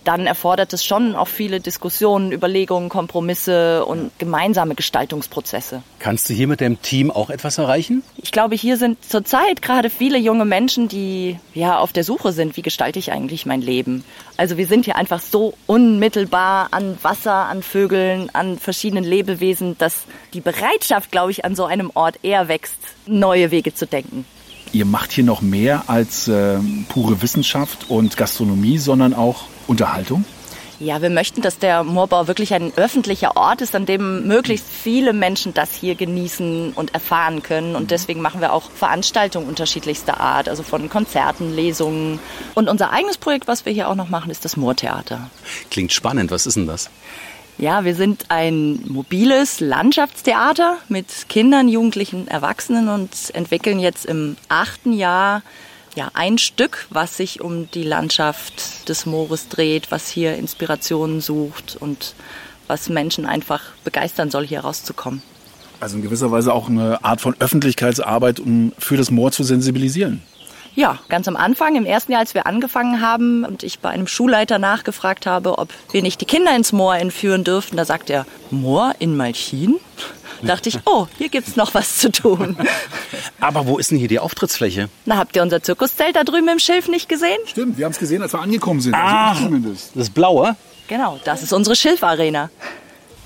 [0.05, 5.83] dann erfordert es schon auch viele Diskussionen, Überlegungen, Kompromisse und gemeinsame Gestaltungsprozesse.
[5.99, 8.03] Kannst du hier mit deinem Team auch etwas erreichen?
[8.17, 12.57] Ich glaube, hier sind zurzeit gerade viele junge Menschen, die ja auf der Suche sind,
[12.57, 14.05] wie gestalte ich eigentlich mein Leben.
[14.37, 20.05] Also wir sind hier einfach so unmittelbar an Wasser, an Vögeln, an verschiedenen Lebewesen, dass
[20.33, 24.25] die Bereitschaft, glaube ich, an so einem Ort eher wächst, neue Wege zu denken.
[24.73, 26.59] Ihr macht hier noch mehr als äh,
[26.89, 30.25] pure Wissenschaft und Gastronomie, sondern auch Unterhaltung?
[30.81, 35.13] Ja, wir möchten, dass der Moorbau wirklich ein öffentlicher Ort ist, an dem möglichst viele
[35.13, 37.77] Menschen das hier genießen und erfahren können.
[37.77, 42.19] Und deswegen machen wir auch Veranstaltungen unterschiedlichster Art, also von Konzerten, Lesungen.
[42.55, 45.31] Und unser eigenes Projekt, was wir hier auch noch machen, ist das Moortheater.
[45.71, 46.31] Klingt spannend.
[46.31, 46.91] Was ist denn das?
[47.59, 54.95] Ja, wir sind ein mobiles Landschaftstheater mit Kindern, Jugendlichen, Erwachsenen und entwickeln jetzt im achten
[54.95, 55.43] Jahr
[55.95, 61.77] ja, ein Stück, was sich um die Landschaft des Moores dreht, was hier Inspirationen sucht
[61.79, 62.15] und
[62.67, 65.23] was Menschen einfach begeistern soll, hier rauszukommen.
[65.81, 70.23] Also in gewisser Weise auch eine Art von Öffentlichkeitsarbeit, um für das Moor zu sensibilisieren.
[70.77, 74.07] Ja, ganz am Anfang, im ersten Jahr, als wir angefangen haben und ich bei einem
[74.07, 78.25] Schulleiter nachgefragt habe, ob wir nicht die Kinder ins Moor entführen dürften, da sagt er,
[78.51, 79.77] Moor in Malchin?
[80.43, 82.57] dachte ich, oh, hier gibt's noch was zu tun.
[83.41, 84.89] Aber wo ist denn hier die Auftrittsfläche?
[85.05, 87.39] Na, habt ihr unser Zirkuszelt da drüben im Schilf nicht gesehen?
[87.47, 88.95] Stimmt, wir haben es gesehen, als wir angekommen sind.
[88.95, 89.91] Also Ah, zumindest.
[89.95, 90.57] das Blaue?
[90.89, 92.49] Genau, das ist unsere Schilfarena.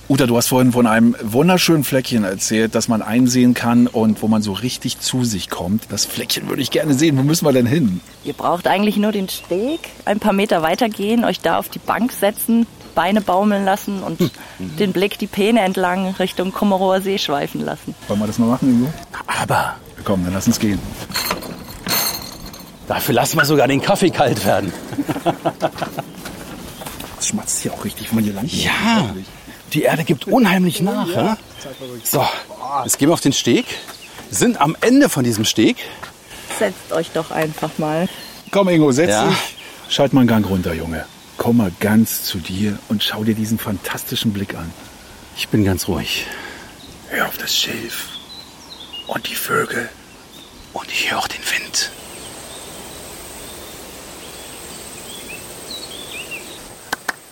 [0.06, 4.28] Uta, du hast vorhin von einem wunderschönen Fleckchen erzählt, das man einsehen kann und wo
[4.28, 5.84] man so richtig zu sich kommt.
[5.88, 7.16] Das Fleckchen würde ich gerne sehen.
[7.16, 8.00] Wo müssen wir denn hin?
[8.22, 12.12] Ihr braucht eigentlich nur den Steg, ein paar Meter weitergehen, euch da auf die Bank
[12.12, 14.20] setzen, Beine baumeln lassen und
[14.58, 17.94] den Blick die Peene entlang Richtung Kummerower See schweifen lassen.
[18.06, 18.92] Wollen wir das mal machen, Ingo?
[19.26, 20.78] Aber Komm, dann lass uns gehen.
[22.86, 24.70] dafür lassen wir sogar den Kaffee kalt werden.
[27.16, 28.64] Das schmatzt hier auch richtig, wenn man hier lang geht.
[28.64, 29.08] Ja,
[29.74, 31.08] die Erde gibt unheimlich nach.
[31.08, 31.36] Ja?
[32.04, 32.24] So,
[32.84, 33.66] jetzt gehen wir auf den Steg,
[34.30, 35.76] sind am Ende von diesem Steg.
[36.58, 38.08] Setzt euch doch einfach mal.
[38.50, 39.28] Komm, Ingo, setz Ja.
[39.28, 39.36] dich.
[39.88, 41.04] Schalt mal einen Gang runter, Junge.
[41.36, 44.72] Komm mal ganz zu dir und schau dir diesen fantastischen Blick an.
[45.36, 46.26] Ich bin ganz ruhig.
[47.08, 48.08] Hör auf das Schilf
[49.08, 49.88] und die Vögel.
[50.72, 51.90] Und ich höre auch den Wind.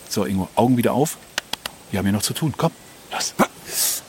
[0.09, 1.17] So, Ingo, Augen wieder auf.
[1.93, 2.55] Wir haben hier noch zu tun.
[2.57, 2.73] Komm,
[3.13, 3.35] los.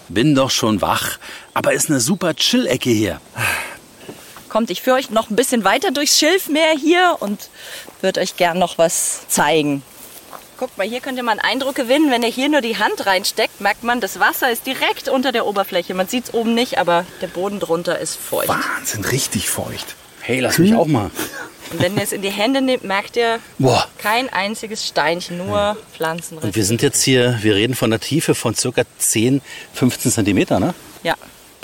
[0.08, 1.19] Bin doch schon wach.
[1.54, 3.19] Aber ist eine super Chill-Ecke hier.
[4.48, 7.50] Kommt, ich führe euch noch ein bisschen weiter durchs Schilfmeer hier und
[8.02, 9.84] würde euch gern noch was zeigen.
[10.58, 12.10] Guckt mal, hier könnt ihr mal einen Eindruck gewinnen.
[12.10, 15.46] Wenn ihr hier nur die Hand reinsteckt, merkt man, das Wasser ist direkt unter der
[15.46, 15.93] Oberfläche.
[15.93, 18.48] Man sieht es oben nicht, aber der Boden drunter ist feucht.
[18.48, 19.96] Wahnsinn, richtig feucht.
[20.26, 21.12] Hey, lass mich auch mal.
[21.72, 23.86] Und wenn ihr es in die Hände nehmt, merkt ihr Boah.
[23.98, 26.48] kein einziges Steinchen, nur Pflanzenreste.
[26.48, 29.42] Und wir sind jetzt hier, wir reden von einer Tiefe von circa 10,
[29.74, 30.74] 15 Zentimeter, ne?
[31.04, 31.16] Ja,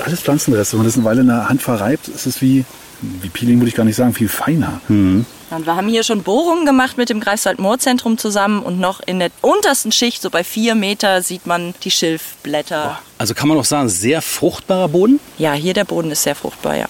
[0.04, 0.74] Alles Pflanzenreste.
[0.74, 2.66] Wenn man das eine Weile in der Hand verreibt, ist es wie,
[3.02, 4.82] wie Peeling würde ich gar nicht sagen, viel feiner.
[4.88, 5.26] Hm.
[5.52, 9.30] Und wir haben hier schon Bohrungen gemacht mit dem Greifswald-Moorzentrum zusammen und noch in der
[9.42, 13.00] untersten Schicht, so bei vier Meter, sieht man die Schilfblätter.
[13.18, 15.22] Also kann man auch sagen, sehr fruchtbarer Boden.
[15.38, 16.88] Ja, hier der Boden ist sehr fruchtbar, ja.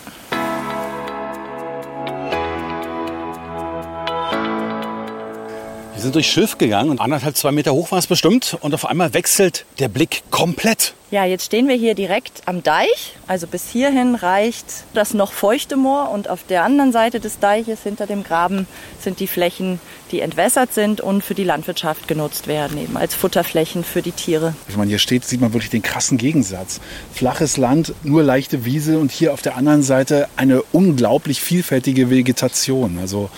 [5.99, 8.57] Wir sind durch Schilf gegangen und anderthalb, zwei Meter hoch war es bestimmt.
[8.62, 10.93] Und auf einmal wechselt der Blick komplett.
[11.12, 13.17] Ja, jetzt stehen wir hier direkt am Deich.
[13.27, 17.83] Also bis hierhin reicht das noch feuchte Moor und auf der anderen Seite des Deiches
[17.83, 18.65] hinter dem Graben
[19.01, 19.81] sind die Flächen,
[20.13, 24.55] die entwässert sind und für die Landwirtschaft genutzt werden, eben als Futterflächen für die Tiere.
[24.69, 26.79] Wenn man hier steht, sieht man wirklich den krassen Gegensatz.
[27.13, 32.99] Flaches Land, nur leichte Wiese und hier auf der anderen Seite eine unglaublich vielfältige Vegetation.
[33.01, 33.29] Also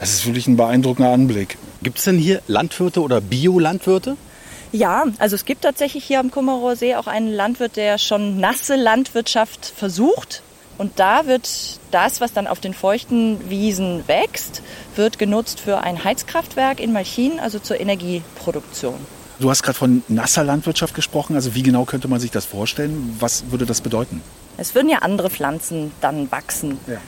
[0.00, 1.58] das ist wirklich ein beeindruckender Anblick.
[1.82, 4.16] Gibt es denn hier Landwirte oder Biolandwirte?
[4.72, 8.76] Ja, also es gibt tatsächlich hier am Kummerower See auch einen Landwirt, der schon nasse
[8.76, 10.42] Landwirtschaft versucht.
[10.76, 14.62] Und da wird das, was dann auf den feuchten Wiesen wächst,
[14.94, 18.94] wird genutzt für ein Heizkraftwerk in Malchin, also zur Energieproduktion.
[19.40, 21.36] Du hast gerade von nasser Landwirtschaft gesprochen.
[21.36, 23.16] Also wie genau könnte man sich das vorstellen?
[23.18, 24.20] Was würde das bedeuten?
[24.56, 26.78] Es würden ja andere Pflanzen dann wachsen.
[26.86, 26.98] Ja.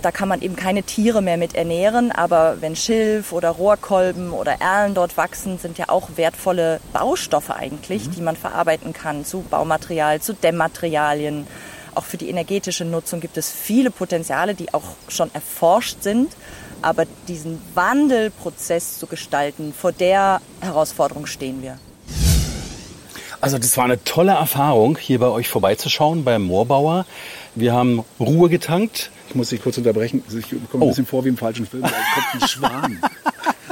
[0.00, 4.60] Da kann man eben keine Tiere mehr mit ernähren, aber wenn Schilf oder Rohrkolben oder
[4.60, 10.20] Erlen dort wachsen, sind ja auch wertvolle Baustoffe eigentlich, die man verarbeiten kann zu Baumaterial,
[10.20, 11.48] zu Dämmmaterialien.
[11.96, 16.32] Auch für die energetische Nutzung gibt es viele Potenziale, die auch schon erforscht sind.
[16.80, 21.76] Aber diesen Wandelprozess zu gestalten, vor der Herausforderung stehen wir.
[23.40, 27.06] Also das war eine tolle Erfahrung, hier bei euch vorbeizuschauen, beim Moorbauer.
[27.54, 29.10] Wir haben Ruhe getankt.
[29.28, 30.22] Ich muss dich kurz unterbrechen.
[30.28, 30.88] Ich komme ein Oh.
[30.88, 31.82] bisschen vor wie im falschen Film.
[31.82, 33.00] Da kommt ein Schwan.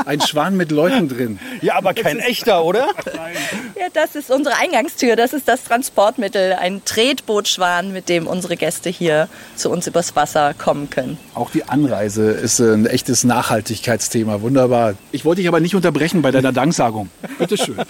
[0.05, 1.39] Ein Schwan mit Leuten drin.
[1.63, 2.89] Ja, aber kein echter, oder?
[3.79, 5.17] Ja, das ist unsere Eingangstür.
[5.17, 6.55] Das ist das Transportmittel.
[6.55, 11.19] Ein Tretbootschwan, mit dem unsere Gäste hier zu uns übers Wasser kommen können.
[11.35, 14.41] Auch die Anreise ist ein echtes Nachhaltigkeitsthema.
[14.41, 14.95] Wunderbar.
[15.13, 17.11] Ich wollte dich aber nicht unterbrechen bei deiner Danksagung.
[17.39, 17.77] Bitte schön.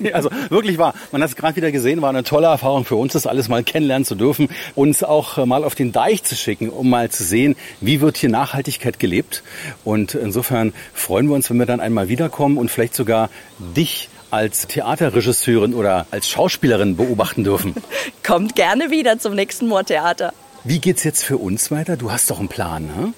[0.00, 2.96] Nee, also wirklich war, man hat es gerade wieder gesehen, war eine tolle Erfahrung für
[2.96, 6.34] uns, das alles mal kennenlernen zu dürfen, uns auch äh, mal auf den Deich zu
[6.34, 9.44] schicken, um mal zu sehen, wie wird hier Nachhaltigkeit gelebt.
[9.84, 14.66] Und insofern freuen wir uns, wenn wir dann einmal wiederkommen und vielleicht sogar dich als
[14.66, 17.74] Theaterregisseurin oder als Schauspielerin beobachten dürfen.
[18.24, 20.32] Kommt gerne wieder zum nächsten Moortheater.
[20.64, 21.96] Wie geht's jetzt für uns weiter?
[21.96, 23.12] Du hast doch einen Plan, ne?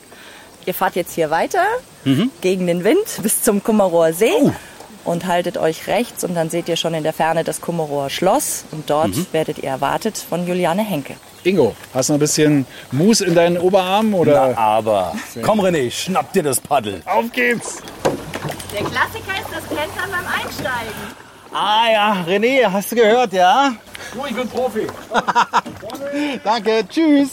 [0.66, 1.64] Ihr fahrt jetzt hier weiter
[2.42, 4.32] gegen den Wind bis zum Kummerower See
[5.04, 8.64] und haltet euch rechts und dann seht ihr schon in der Ferne das Kummerower Schloss
[8.70, 11.14] und dort werdet ihr erwartet von Juliane Henke.
[11.44, 14.12] Ingo, hast du noch ein bisschen Mus in deinen Oberarmen?
[14.12, 14.52] Oder?
[14.54, 15.16] Na, aber.
[15.42, 17.00] Komm René, schnapp dir das Paddel.
[17.06, 17.78] Auf geht's!
[18.72, 20.92] Der Klassiker ist das Kentern beim Einsteigen.
[21.52, 23.72] Ah ja, René, hast du gehört, ja?
[24.12, 24.86] Du, ich bin Profi.
[26.44, 27.30] Danke, tschüss.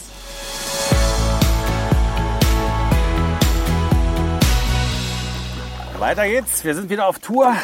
[5.98, 6.64] Weiter geht's.
[6.64, 7.54] Wir sind wieder auf Tour.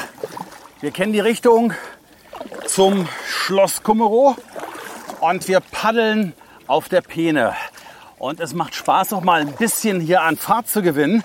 [0.80, 1.74] Wir kennen die Richtung
[2.66, 4.36] zum Schloss Kummerow
[5.20, 6.32] und wir paddeln
[6.66, 7.54] auf der Peene.
[8.18, 11.24] Und es macht Spaß, auch mal ein bisschen hier an Fahrt zu gewinnen.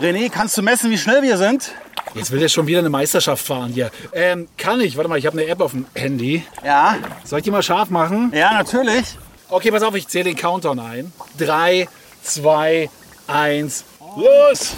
[0.00, 1.72] René, kannst du messen, wie schnell wir sind?
[2.14, 3.90] Jetzt will er schon wieder eine Meisterschaft fahren hier.
[4.12, 4.96] Ähm, kann ich.
[4.96, 6.44] Warte mal, ich habe eine App auf dem Handy.
[6.64, 8.32] Ja, Soll ich die mal scharf machen?
[8.34, 9.04] ja, natürlich.
[9.50, 11.12] Okay, pass auf, ich zähle den Countdown ein.
[11.38, 11.88] Drei,
[12.22, 12.88] zwei,
[13.26, 13.84] eins,
[14.16, 14.74] los!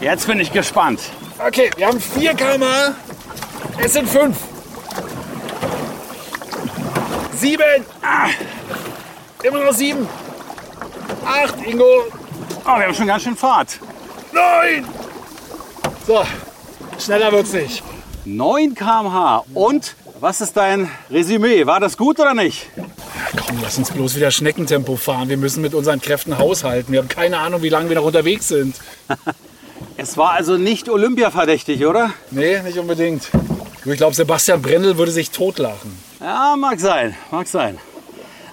[0.00, 1.00] Jetzt bin ich gespannt.
[1.38, 2.64] Okay, wir haben 4 km.
[3.78, 4.36] Es sind 5.
[7.36, 7.62] 7.
[8.02, 8.28] Ah,
[9.42, 10.06] immer noch 7.
[11.24, 11.84] 8, Ingo.
[12.64, 13.78] Oh, wir haben schon ganz schön Fahrt.
[14.32, 14.84] 9.
[16.06, 16.24] So,
[16.98, 17.82] schneller wird's nicht.
[18.24, 19.44] 9 km/h.
[19.54, 21.66] Und was ist dein Resümee?
[21.66, 22.66] War das gut oder nicht?
[23.46, 25.28] Komm, lass uns bloß wieder Schneckentempo fahren.
[25.28, 26.92] Wir müssen mit unseren Kräften haushalten.
[26.92, 28.76] Wir haben keine Ahnung, wie lange wir noch unterwegs sind.
[29.96, 32.12] Es war also nicht Olympia-verdächtig, oder?
[32.30, 33.28] Nee, nicht unbedingt.
[33.84, 35.96] Ich glaube, Sebastian Brendel würde sich totlachen.
[36.20, 37.78] Ja, mag sein, mag sein.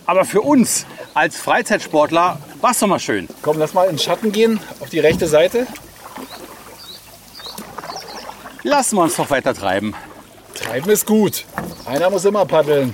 [0.05, 0.85] Aber für uns
[1.19, 3.27] als Freizeitsportler war es doch mal schön.
[3.41, 5.67] Komm, lass mal in den Schatten gehen, auf die rechte Seite.
[8.63, 9.93] Lassen wir uns doch weiter treiben.
[10.55, 11.43] Treiben ist gut.
[11.85, 12.93] Einer muss immer paddeln.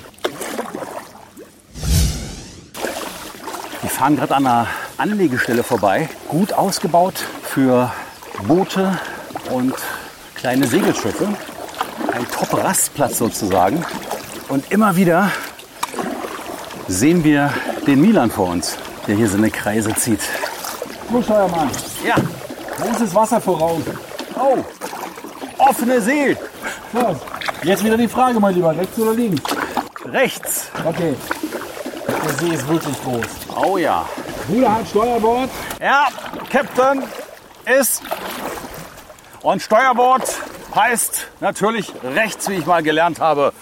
[3.82, 6.10] Wir fahren gerade an einer Anlegestelle vorbei.
[6.28, 7.92] Gut ausgebaut für
[8.48, 9.00] Boote
[9.52, 9.76] und
[10.34, 11.28] kleine Segelschiffe.
[12.12, 13.86] Ein Top-Rastplatz sozusagen.
[14.50, 15.32] Und immer wieder
[16.88, 17.54] sehen wir
[17.88, 20.20] den Milan vor uns, der hier seine Kreise zieht.
[21.10, 21.70] Du Steuermann,
[22.06, 22.16] Ja,
[22.82, 23.82] großes Wasser voraus.
[24.36, 24.58] oh,
[25.58, 26.36] offene See.
[26.94, 27.16] So,
[27.64, 29.42] jetzt wieder die Frage, mein Lieber, rechts oder links?
[30.06, 30.68] Rechts.
[30.86, 31.16] Okay,
[32.24, 33.26] der See ist wirklich groß.
[33.64, 34.06] Oh ja.
[34.50, 35.50] Ruder hat Steuerbord.
[35.82, 36.08] Ja,
[36.52, 37.04] Captain
[37.80, 38.02] ist.
[39.42, 40.24] Und Steuerbord
[40.74, 43.54] heißt natürlich rechts, wie ich mal gelernt habe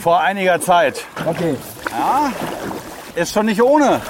[0.00, 1.04] vor einiger Zeit.
[1.26, 1.56] Okay,
[3.14, 4.00] Ist schon nicht ohne.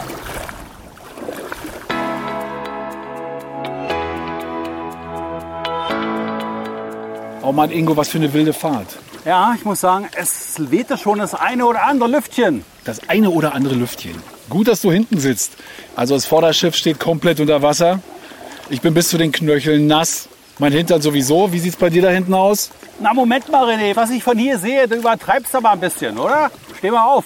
[7.45, 8.97] oh Mann, Ingo, was für eine wilde Fahrt.
[9.25, 12.65] Ja, ich muss sagen, es wehte schon das eine oder andere Lüftchen.
[12.85, 14.15] Das eine oder andere Lüftchen.
[14.49, 15.53] Gut, dass du hinten sitzt.
[15.97, 18.01] Also das Vorderschiff steht komplett unter Wasser.
[18.71, 20.29] Ich bin bis zu den Knöcheln nass.
[20.59, 21.53] Mein Hintern sowieso.
[21.53, 22.71] Wie sieht's bei dir da hinten aus?
[23.01, 26.51] Na, Moment mal, René, was ich von hier sehe, du übertreibst aber ein bisschen, oder?
[26.79, 27.25] Steh mal auf.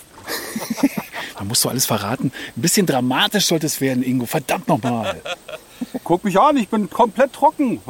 [1.38, 2.32] Da musst du alles verraten.
[2.56, 4.26] Ein bisschen dramatisch sollte es werden, Ingo.
[4.26, 5.20] Verdammt nochmal.
[6.04, 7.80] Guck mich an, ich bin komplett trocken.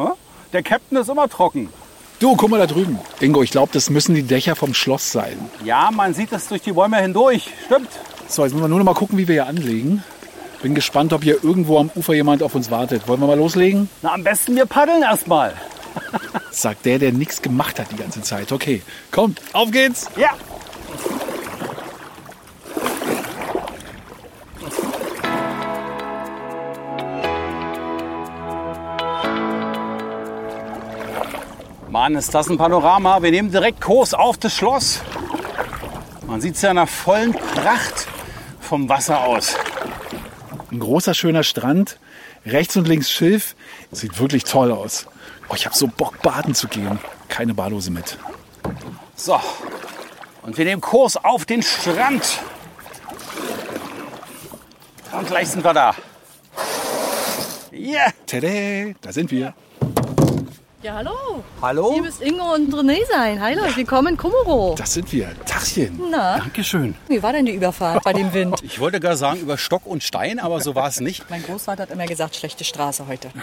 [0.53, 1.71] Der Captain ist immer trocken.
[2.19, 2.99] Du, guck mal da drüben.
[3.21, 5.39] Ingo, ich glaube, das müssen die Dächer vom Schloss sein.
[5.65, 7.49] Ja, man sieht es durch die Bäume hindurch.
[7.67, 7.89] Stimmt.
[8.27, 10.03] So, jetzt müssen wir nur noch mal gucken, wie wir hier anlegen.
[10.61, 13.07] Bin gespannt, ob hier irgendwo am Ufer jemand auf uns wartet.
[13.07, 13.89] Wollen wir mal loslegen?
[14.03, 15.55] Na, am besten wir paddeln erstmal.
[16.51, 18.51] Sagt der, der nichts gemacht hat die ganze Zeit.
[18.51, 18.83] Okay,
[19.13, 20.07] komm, auf geht's.
[20.17, 20.31] Ja.
[31.99, 33.21] Mann, ist das ein Panorama.
[33.25, 35.01] Wir nehmen direkt Kurs auf das Schloss.
[36.29, 38.07] Man sieht es ja in der vollen Pracht
[38.61, 39.57] vom Wasser aus.
[40.71, 41.99] Ein großer, schöner Strand.
[42.47, 43.57] Rechts und links Schilf.
[43.91, 45.09] Sieht wirklich toll aus.
[45.49, 47.01] Oh, ich habe so Bock, baden zu gehen.
[47.29, 48.17] Keine Badhose mit.
[49.17, 49.41] So,
[50.43, 52.39] und wir nehmen Kurs auf den Strand.
[55.11, 55.97] Und gleich sind wir da.
[57.73, 58.13] Yeah.
[58.25, 59.53] Tada, da sind wir.
[60.81, 61.11] Ja, hallo.
[61.61, 61.93] Hallo?
[61.93, 63.41] Hier müsst Ingo und René sein.
[63.41, 64.77] Hallo, willkommen in Kummerow.
[64.77, 65.29] Das sind wir.
[65.45, 66.01] Tachchen.
[66.09, 66.95] Na, Dankeschön.
[67.09, 68.61] wie war denn die Überfahrt bei dem Wind?
[68.63, 71.29] Ich wollte gar sagen über Stock und Stein, aber so war es nicht.
[71.31, 73.31] Mein Großvater hat immer gesagt, schlechte Straße heute.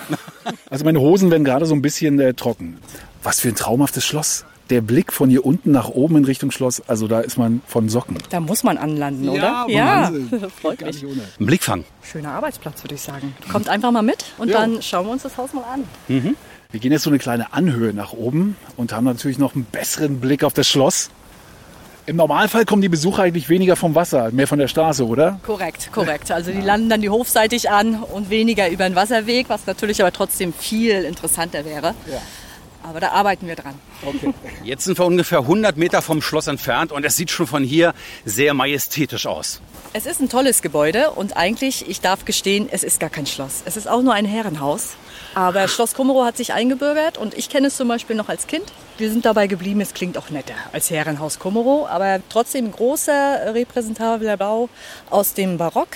[0.70, 2.78] Also meine Hosen werden gerade so ein bisschen äh, trocken.
[3.24, 4.46] Was für ein traumhaftes Schloss.
[4.70, 7.88] Der Blick von hier unten nach oben in Richtung Schloss, also da ist man von
[7.90, 8.18] Socken.
[8.30, 9.66] Da muss man anlanden, oder?
[9.68, 10.30] Wahnsinn.
[10.62, 11.02] freut Gar mich.
[11.04, 11.22] nicht ohne.
[11.40, 11.84] Ein Blickfang.
[12.04, 13.36] Schöner Arbeitsplatz, würde ich sagen.
[13.52, 14.60] Kommt einfach mal mit und Ja.
[14.62, 16.36] dann schauen wir uns das Haus mal an.
[16.72, 20.20] Wir gehen jetzt so eine kleine Anhöhe nach oben und haben natürlich noch einen besseren
[20.20, 21.10] Blick auf das Schloss.
[22.08, 25.40] Im Normalfall kommen die Besucher eigentlich weniger vom Wasser, mehr von der Straße, oder?
[25.44, 26.32] Korrekt, korrekt.
[26.32, 30.12] Also die landen dann die hofseitig an und weniger über den Wasserweg, was natürlich aber
[30.12, 31.96] trotzdem viel interessanter wäre.
[32.84, 33.74] Aber da arbeiten wir dran.
[34.64, 37.96] Jetzt sind wir ungefähr 100 Meter vom Schloss entfernt und es sieht schon von hier
[38.24, 39.62] sehr majestätisch aus.
[39.98, 43.64] Es ist ein tolles Gebäude und eigentlich, ich darf gestehen, es ist gar kein Schloss.
[43.64, 44.98] Es ist auch nur ein Herrenhaus.
[45.36, 48.66] Aber Schloss Kummerow hat sich eingebürgert und ich kenne es zum Beispiel noch als Kind.
[48.98, 54.36] Wir sind dabei geblieben, es klingt auch netter als Herrenhaus Kummerow, aber trotzdem großer repräsentabler
[54.36, 54.68] Bau
[55.10, 55.96] aus dem Barock.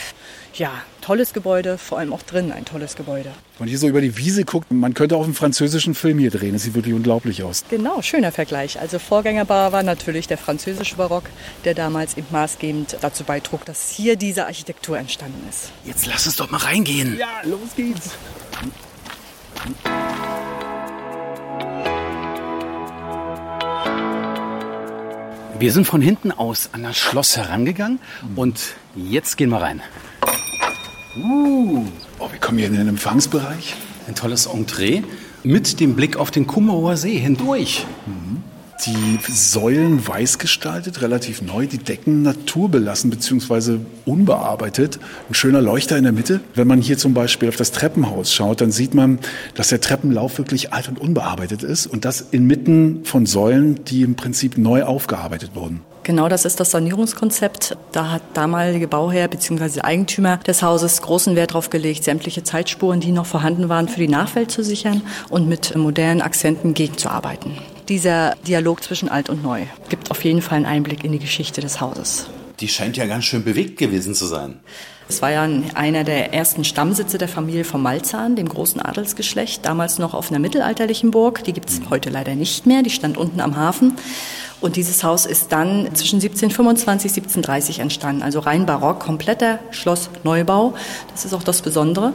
[0.53, 0.71] Ja,
[1.09, 3.31] tolles Gebäude, vor allem auch drin ein tolles Gebäude.
[3.57, 6.29] Wenn man hier so über die Wiese guckt, man könnte auch einen französischen Film hier
[6.29, 6.53] drehen.
[6.53, 7.63] Das sieht wirklich unglaublich aus.
[7.67, 8.79] Genau, schöner Vergleich.
[8.79, 11.23] Also Vorgängerbau war natürlich der französische Barock,
[11.65, 15.71] der damals eben maßgebend dazu beitrug, dass hier diese Architektur entstanden ist.
[15.83, 17.17] Jetzt lass uns doch mal reingehen.
[17.17, 18.11] Ja, los geht's.
[25.57, 27.97] Wir sind von hinten aus an das Schloss herangegangen
[28.35, 29.81] und jetzt gehen wir rein.
[31.17, 31.81] Oh,
[32.31, 33.73] wir kommen hier in den Empfangsbereich.
[34.07, 35.01] Ein tolles Entree
[35.43, 37.87] mit dem Blick auf den Kummerower See hindurch.
[38.85, 43.79] Die Säulen weiß gestaltet, relativ neu, die Decken naturbelassen bzw.
[44.05, 44.99] unbearbeitet.
[45.27, 46.41] Ein schöner Leuchter in der Mitte.
[46.53, 49.17] Wenn man hier zum Beispiel auf das Treppenhaus schaut, dann sieht man,
[49.55, 54.15] dass der Treppenlauf wirklich alt und unbearbeitet ist und das inmitten von Säulen, die im
[54.15, 55.81] Prinzip neu aufgearbeitet wurden.
[56.09, 57.77] Genau das ist das Sanierungskonzept.
[57.91, 59.81] Da hat damalige Bauherr bzw.
[59.81, 64.07] Eigentümer des Hauses großen Wert darauf gelegt, sämtliche Zeitspuren, die noch vorhanden waren, für die
[64.07, 67.59] Nachwelt zu sichern und mit modernen Akzenten gegenzuarbeiten.
[67.89, 71.61] Dieser Dialog zwischen alt und neu gibt auf jeden Fall einen Einblick in die Geschichte
[71.61, 72.27] des Hauses.
[72.59, 74.59] Die scheint ja ganz schön bewegt gewesen zu sein.
[75.07, 79.97] Es war ja einer der ersten Stammsitze der Familie von Malzahn, dem großen Adelsgeschlecht, damals
[79.97, 81.43] noch auf einer mittelalterlichen Burg.
[81.43, 83.95] Die gibt es heute leider nicht mehr, die stand unten am Hafen.
[84.61, 90.73] Und dieses Haus ist dann zwischen 1725 1730 entstanden, also rein barock, kompletter Schlossneubau.
[91.11, 92.13] Das ist auch das Besondere.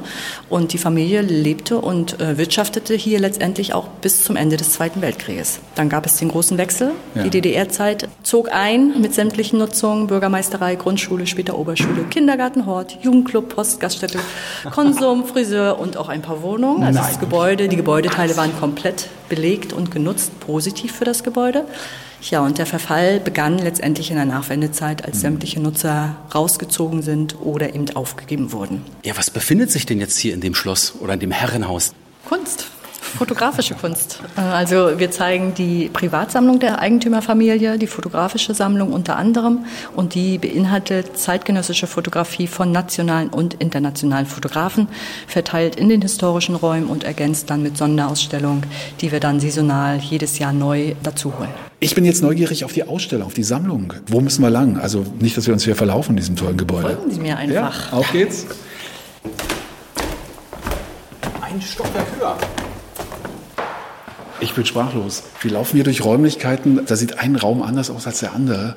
[0.51, 5.01] Und die Familie lebte und äh, wirtschaftete hier letztendlich auch bis zum Ende des Zweiten
[5.01, 5.61] Weltkrieges.
[5.75, 6.93] Dann gab es den großen Wechsel.
[7.15, 13.81] Die DDR-Zeit zog ein mit sämtlichen Nutzungen, Bürgermeisterei, Grundschule, später Oberschule, Kindergarten, Hort, Jugendclub, Post,
[13.81, 14.19] Gaststätte,
[14.71, 16.83] Konsum, Friseur und auch ein paar Wohnungen.
[16.83, 21.65] Also das Gebäude, die Gebäudeteile waren komplett belegt und genutzt, positiv für das Gebäude.
[22.31, 27.75] Ja, und der Verfall begann letztendlich in der Nachwendezeit, als sämtliche Nutzer rausgezogen sind oder
[27.75, 28.83] eben aufgegeben wurden.
[29.05, 31.93] Ja, was befindet sich denn jetzt hier in dem Schloss oder in dem Herrenhaus?
[32.27, 32.67] Kunst.
[33.16, 34.20] Fotografische Kunst.
[34.37, 40.38] Äh, Also wir zeigen die Privatsammlung der Eigentümerfamilie, die fotografische Sammlung unter anderem und die
[40.38, 44.88] beinhaltet zeitgenössische Fotografie von nationalen und internationalen Fotografen,
[45.27, 48.64] verteilt in den historischen Räumen und ergänzt dann mit Sonderausstellungen,
[49.00, 51.50] die wir dann saisonal jedes Jahr neu dazu holen.
[51.81, 53.92] Ich bin jetzt neugierig auf die Ausstellung, auf die Sammlung.
[54.07, 54.79] Wo müssen wir lang?
[54.79, 56.96] Also nicht, dass wir uns hier verlaufen in diesem tollen Gebäude.
[56.96, 57.92] Folgen Sie mir einfach.
[57.92, 58.46] auf geht's.
[61.40, 62.37] Ein Stockwerk höher.
[64.40, 65.23] Ich bin sprachlos.
[65.40, 68.75] Wir laufen hier durch Räumlichkeiten, da sieht ein Raum anders aus als der andere.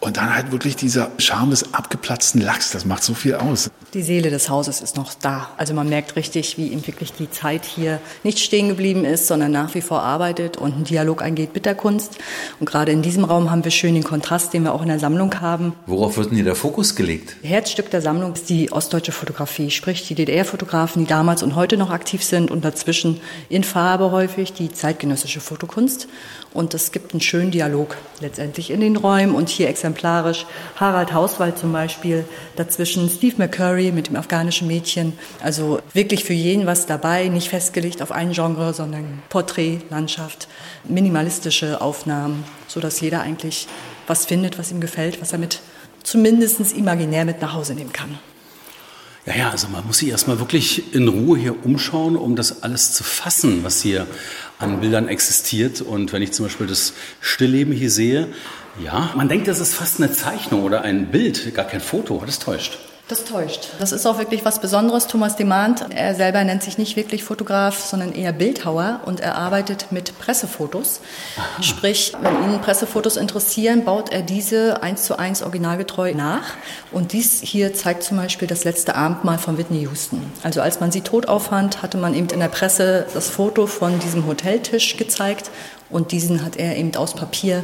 [0.00, 3.70] Und dann halt wirklich dieser Charme des abgeplatzten Lachs, das macht so viel aus.
[3.94, 5.48] Die Seele des Hauses ist noch da.
[5.56, 9.52] Also man merkt richtig, wie ihm wirklich die Zeit hier nicht stehen geblieben ist, sondern
[9.52, 12.18] nach wie vor arbeitet und einen Dialog eingeht mit der Kunst.
[12.60, 14.98] Und gerade in diesem Raum haben wir schön den Kontrast, den wir auch in der
[14.98, 15.72] Sammlung haben.
[15.86, 17.36] Worauf wird denn hier der Fokus gelegt?
[17.42, 21.90] Herzstück der Sammlung ist die ostdeutsche Fotografie, sprich die DDR-Fotografen, die damals und heute noch
[21.90, 26.06] aktiv sind und dazwischen in Farbe häufig die zeitgenössische Fotokunst.
[26.52, 30.46] Und es gibt einen schönen Dialog letztendlich in den Räumen und hier exemplarisch
[30.76, 32.24] Harald Hauswald zum Beispiel,
[32.56, 35.12] dazwischen Steve McCurry mit dem afghanischen Mädchen.
[35.40, 40.48] Also wirklich für jeden was dabei, nicht festgelegt auf ein Genre, sondern Porträt, Landschaft,
[40.88, 43.68] minimalistische Aufnahmen, so dass jeder eigentlich
[44.08, 45.60] was findet, was ihm gefällt, was er mit
[46.02, 48.18] zumindest imaginär mit nach Hause nehmen kann.
[49.26, 52.92] Ja, ja, also man muss sich erstmal wirklich in Ruhe hier umschauen, um das alles
[52.92, 54.06] zu fassen, was hier
[54.60, 55.80] an Bildern existiert.
[55.80, 58.28] Und wenn ich zum Beispiel das Stillleben hier sehe,
[58.82, 62.38] ja, man denkt, das ist fast eine Zeichnung oder ein Bild, gar kein Foto, das
[62.38, 62.78] täuscht.
[63.08, 63.68] Das täuscht.
[63.78, 65.06] Das ist auch wirklich was Besonderes.
[65.06, 69.92] Thomas Demand, er selber nennt sich nicht wirklich Fotograf, sondern eher Bildhauer und er arbeitet
[69.92, 71.00] mit Pressefotos.
[71.36, 71.62] Aha.
[71.62, 76.54] Sprich, wenn ihn Pressefotos interessieren, baut er diese eins zu eins originalgetreu nach.
[76.90, 80.20] Und dies hier zeigt zum Beispiel das letzte Abendmahl von Whitney Houston.
[80.42, 84.00] Also als man sie tot auffand, hatte man eben in der Presse das Foto von
[84.00, 85.52] diesem Hoteltisch gezeigt
[85.90, 87.62] und diesen hat er eben aus Papier,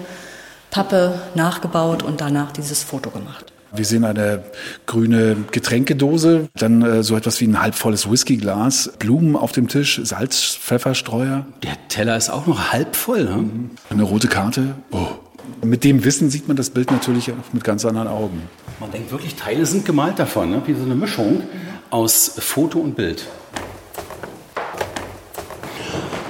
[0.72, 3.52] Pappe nachgebaut und danach dieses Foto gemacht.
[3.74, 4.42] Wir sehen eine
[4.86, 10.56] grüne Getränkedose, dann äh, so etwas wie ein halbvolles Whiskyglas, Blumen auf dem Tisch, Salz,
[10.56, 11.46] Pfefferstreuer.
[11.62, 13.24] Der Teller ist auch noch halb voll.
[13.24, 13.44] Ne?
[13.90, 14.74] Eine rote Karte.
[14.90, 15.08] Oh.
[15.62, 18.42] Mit dem Wissen sieht man das Bild natürlich auch mit ganz anderen Augen.
[18.80, 20.62] Man denkt wirklich, Teile sind gemalt davon, ne?
[20.64, 21.42] wie so eine Mischung
[21.90, 23.26] aus Foto und Bild.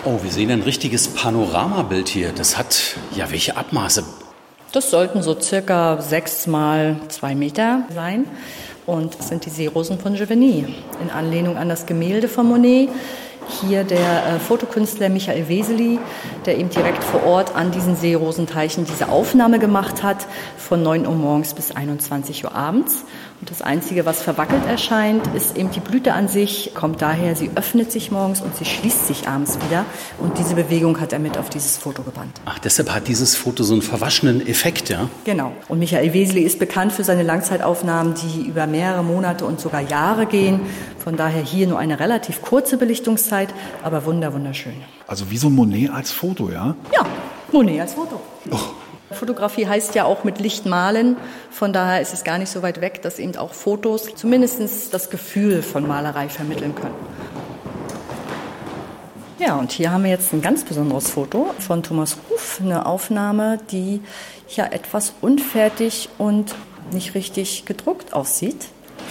[0.05, 2.33] Oh, wir sehen ein richtiges Panoramabild hier.
[2.33, 4.03] Das hat ja welche Abmaße?
[4.73, 8.25] Das sollten so circa sechs mal zwei Meter sein.
[8.87, 10.65] Und das sind die Seerosen von Giovanni
[11.03, 12.89] in Anlehnung an das Gemälde von Monet.
[13.61, 15.99] Hier der äh, Fotokünstler Michael Weseli,
[16.47, 21.17] der eben direkt vor Ort an diesen Seerosenteichen diese Aufnahme gemacht hat, von 9 Uhr
[21.17, 23.05] morgens bis 21 Uhr abends.
[23.43, 27.51] Und das Einzige, was verwackelt erscheint, ist eben die Blüte an sich, kommt daher, sie
[27.57, 29.85] öffnet sich morgens und sie schließt sich abends wieder.
[30.21, 32.41] Und diese Bewegung hat er mit auf dieses Foto gebannt.
[32.45, 35.09] Ach, deshalb hat dieses Foto so einen verwaschenen Effekt, ja?
[35.25, 35.51] Genau.
[35.67, 40.27] Und Michael Weseli ist bekannt für seine Langzeitaufnahmen, die über mehrere Monate und sogar Jahre
[40.27, 40.61] gehen.
[41.03, 43.49] Von daher hier nur eine relativ kurze Belichtungszeit,
[43.83, 44.75] aber wunder, wunderschön.
[45.09, 46.77] Also wie so Monet als Foto, ja?
[46.95, 47.05] Ja,
[47.51, 48.21] Monet als Foto.
[48.53, 48.82] Oh.
[49.13, 51.17] Fotografie heißt ja auch mit Licht malen.
[51.51, 55.11] Von daher ist es gar nicht so weit weg, dass eben auch Fotos zumindest das
[55.11, 56.95] Gefühl von Malerei vermitteln können.
[59.39, 63.59] Ja, und hier haben wir jetzt ein ganz besonderes Foto von Thomas Ruf, eine Aufnahme,
[63.71, 64.01] die
[64.55, 66.55] ja etwas unfertig und
[66.93, 68.67] nicht richtig gedruckt aussieht.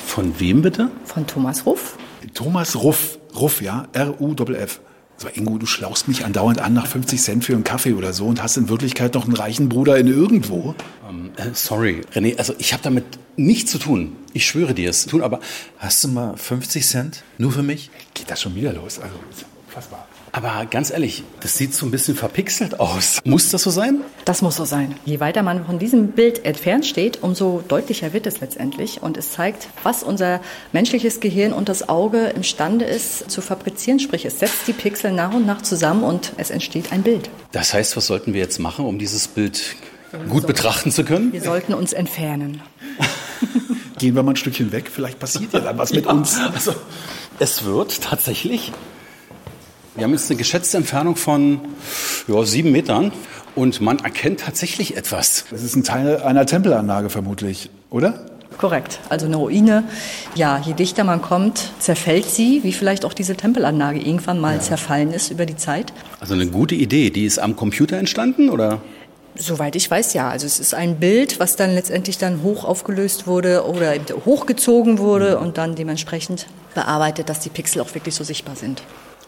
[0.05, 0.89] Von wem bitte?
[1.03, 1.97] Von Thomas Ruff.
[2.33, 4.79] Thomas Ruff, Ruff, ja, R-U-F-F.
[5.21, 8.25] So, Ingo, du schlauchst mich andauernd an nach 50 Cent für einen Kaffee oder so
[8.25, 10.73] und hast in Wirklichkeit noch einen reichen Bruder in irgendwo.
[11.07, 13.03] Um, ähm, äh, sorry, René, also ich habe damit
[13.37, 14.15] nichts zu tun.
[14.33, 15.39] Ich schwöre dir es tun, aber
[15.77, 17.23] hast du mal 50 Cent?
[17.37, 17.91] Nur für mich?
[18.15, 18.97] Geht das schon wieder los?
[18.97, 19.13] Also,
[19.67, 20.07] fassbar.
[20.33, 23.19] Aber ganz ehrlich, das sieht so ein bisschen verpixelt aus.
[23.25, 24.01] Muss das so sein?
[24.23, 24.95] Das muss so sein.
[25.03, 29.01] Je weiter man von diesem Bild entfernt steht, umso deutlicher wird es letztendlich.
[29.01, 30.39] Und es zeigt, was unser
[30.71, 33.99] menschliches Gehirn und das Auge imstande ist zu fabrizieren.
[33.99, 37.29] Sprich, es setzt die Pixel nach und nach zusammen und es entsteht ein Bild.
[37.51, 39.75] Das heißt, was sollten wir jetzt machen, um dieses Bild
[40.29, 41.33] gut betrachten zu können?
[41.33, 42.61] Wir sollten uns entfernen.
[43.97, 46.37] Gehen wir mal ein Stückchen weg, vielleicht passiert ja dann was mit ja, uns.
[46.39, 46.73] Also,
[47.39, 48.71] es wird tatsächlich
[49.95, 51.59] wir haben jetzt eine geschätzte Entfernung von
[52.27, 53.11] ja, sieben Metern
[53.55, 55.45] und man erkennt tatsächlich etwas.
[55.51, 58.25] Das ist ein Teil einer Tempelanlage vermutlich, oder?
[58.57, 58.99] Korrekt.
[59.09, 59.83] Also eine Ruine,
[60.35, 64.61] ja, je dichter man kommt, zerfällt sie, wie vielleicht auch diese Tempelanlage irgendwann mal ja.
[64.61, 65.91] zerfallen ist über die Zeit.
[66.19, 67.09] Also eine gute Idee.
[67.09, 68.81] Die ist am Computer entstanden, oder?
[69.35, 70.29] Soweit ich weiß, ja.
[70.29, 73.93] Also es ist ein Bild, was dann letztendlich dann hoch aufgelöst wurde oder
[74.25, 78.83] hochgezogen wurde und dann dementsprechend bearbeitet, dass die Pixel auch wirklich so sichtbar sind.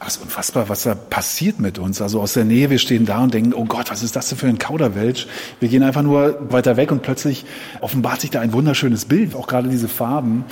[0.06, 2.02] Ist unfassbar, was da passiert mit uns.
[2.02, 4.38] Also aus der Nähe, wir stehen da und denken, oh Gott, was ist das denn
[4.38, 5.28] für ein Kauderwelsch?
[5.62, 7.46] Wir gehen einfach nur weiter weg und plötzlich
[7.80, 9.34] offenbart sich da ein wunderschönes Bild.
[9.34, 10.44] Auch gerade diese Farben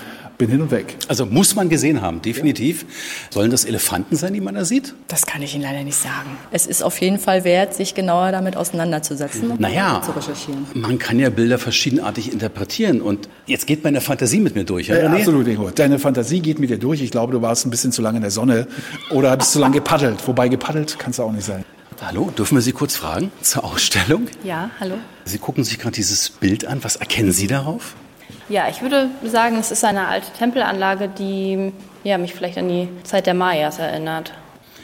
[0.41, 0.97] bin hin und weg.
[1.07, 2.81] Also muss man gesehen haben, definitiv.
[2.81, 2.87] Ja.
[3.29, 4.95] Sollen das Elefanten sein, die man da sieht?
[5.07, 6.35] Das kann ich Ihnen leider nicht sagen.
[6.49, 10.65] Es ist auf jeden Fall wert, sich genauer damit auseinanderzusetzen und naja, zu recherchieren.
[10.73, 14.87] Man kann ja Bilder verschiedenartig interpretieren und jetzt geht meine Fantasie mit mir durch.
[14.87, 15.69] Ja, ja absolut, Ingo.
[15.69, 17.03] Deine Fantasie geht mit dir durch.
[17.03, 18.67] Ich glaube, du warst ein bisschen zu lange in der Sonne
[19.11, 20.27] oder bist zu lange gepaddelt.
[20.27, 21.63] Wobei gepaddelt kannst du auch nicht sein.
[22.01, 24.27] Hallo, dürfen wir Sie kurz fragen zur Ausstellung?
[24.43, 24.95] Ja, hallo.
[25.23, 26.83] Sie gucken sich gerade dieses Bild an.
[26.83, 27.95] Was erkennen Sie darauf?
[28.51, 31.71] Ja, ich würde sagen, es ist eine alte Tempelanlage, die
[32.03, 34.33] ja, mich vielleicht an die Zeit der Mayas erinnert.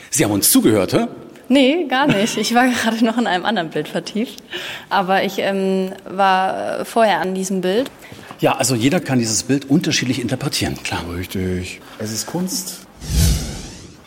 [0.09, 1.07] Sie haben uns zugehört, hä?
[1.49, 2.37] Nee, gar nicht.
[2.37, 4.41] Ich war gerade noch in einem anderen Bild vertieft.
[4.89, 7.91] Aber ich ähm, war vorher an diesem Bild.
[8.39, 11.03] Ja, also jeder kann dieses Bild unterschiedlich interpretieren, klar.
[11.13, 11.81] Richtig.
[11.99, 12.87] Es ist Kunst.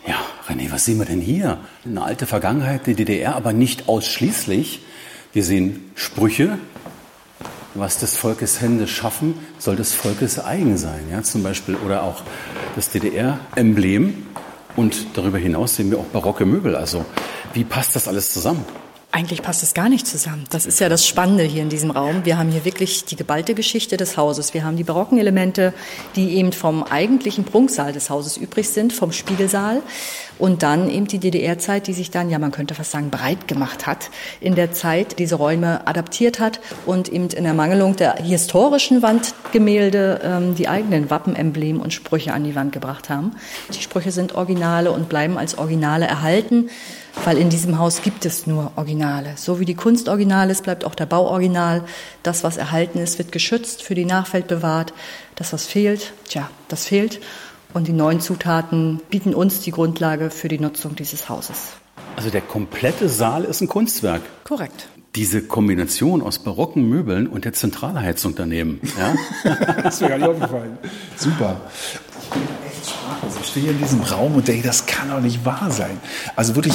[0.07, 0.17] Ja,
[0.49, 1.59] René, was sehen wir denn hier?
[1.85, 4.81] Eine alte Vergangenheit der DDR, aber nicht ausschließlich.
[5.35, 6.59] Wir sehen Sprüche,
[7.75, 11.07] was des Volkes Hände schaffen, soll des Volkes eigen sein.
[11.11, 12.23] Ja, zum Beispiel oder auch
[12.77, 14.27] das DDR-Emblem.
[14.77, 16.77] Und darüber hinaus sehen wir auch barocke Möbel.
[16.77, 17.05] Also
[17.53, 18.65] wie passt das alles zusammen?
[19.13, 20.45] Eigentlich passt es gar nicht zusammen.
[20.51, 22.25] Das ist ja das Spannende hier in diesem Raum.
[22.25, 24.55] Wir haben hier wirklich die geballte Geschichte des Hauses.
[24.55, 25.73] Wir haben die barocken Elemente,
[26.15, 29.83] die eben vom eigentlichen Prunksaal des Hauses übrig sind, vom Spiegelsaal.
[30.39, 33.89] Und dann eben die DDR-Zeit, die sich dann, ja, man könnte fast sagen, breit gemacht
[33.89, 39.03] hat, in der Zeit diese Räume adaptiert hat und eben in der Mangelung der historischen
[39.03, 43.33] Wandgemälde ähm, die eigenen Wappen, Embleme und Sprüche an die Wand gebracht haben.
[43.75, 46.71] Die Sprüche sind Originale und bleiben als Originale erhalten
[47.25, 49.35] weil in diesem Haus gibt es nur Originale.
[49.37, 51.85] So wie die Kunst original ist, bleibt auch der Bau original.
[52.23, 54.93] Das, was erhalten ist, wird geschützt, für die Nachwelt bewahrt.
[55.35, 57.21] Das, was fehlt, tja, das fehlt.
[57.73, 61.69] Und die neuen Zutaten bieten uns die Grundlage für die Nutzung dieses Hauses.
[62.17, 64.23] Also der komplette Saal ist ein Kunstwerk.
[64.45, 64.89] Korrekt.
[65.15, 68.81] Diese Kombination aus barocken Möbeln und der Zentralheizung daneben.
[68.99, 69.15] Ja?
[69.83, 70.79] das ist mir gar nicht aufgefallen.
[71.17, 71.61] Super.
[73.43, 75.99] Ich stehe hier in diesem Raum und denke, das kann doch nicht wahr sein.
[76.37, 76.75] Also wirklich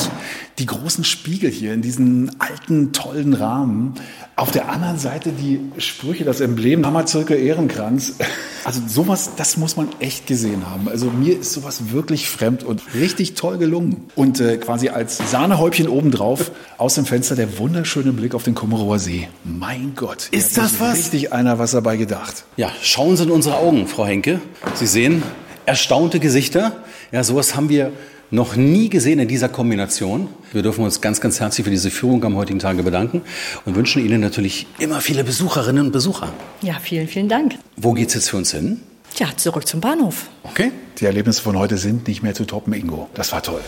[0.58, 3.94] die großen Spiegel hier in diesen alten, tollen Rahmen.
[4.36, 8.16] Auf der anderen Seite die Sprüche, das Emblem Hammerzirkel Ehrenkranz.
[8.64, 10.90] Also sowas, das muss man echt gesehen haben.
[10.90, 14.08] Also mir ist sowas wirklich fremd und richtig toll gelungen.
[14.16, 18.98] Und äh, quasi als Sahnehäubchen obendrauf aus dem Fenster der wunderschöne Blick auf den Kummerower
[18.98, 19.28] See.
[19.44, 20.30] Mein Gott.
[20.32, 20.98] Ist das was?
[20.98, 22.46] Richtig einer was dabei gedacht.
[22.58, 24.42] Ja, schauen Sie in unsere Augen, Frau Henke.
[24.74, 25.22] Sie sehen,
[25.66, 26.84] erstaunte Gesichter.
[27.12, 27.92] Ja, sowas haben wir
[28.32, 30.28] noch nie gesehen in dieser Kombination.
[30.52, 33.22] Wir dürfen uns ganz, ganz herzlich für diese Führung am heutigen Tage bedanken
[33.66, 36.34] und wünschen Ihnen natürlich immer viele Besucherinnen und Besucher.
[36.62, 37.56] Ja, vielen, vielen Dank.
[37.78, 38.82] Wo geht's jetzt für uns hin?
[39.18, 40.28] Ja, zurück zum Bahnhof.
[40.44, 40.72] Okay.
[41.00, 43.10] Die Erlebnisse von heute sind nicht mehr zu toppen, Ingo.
[43.14, 43.62] Das war toll.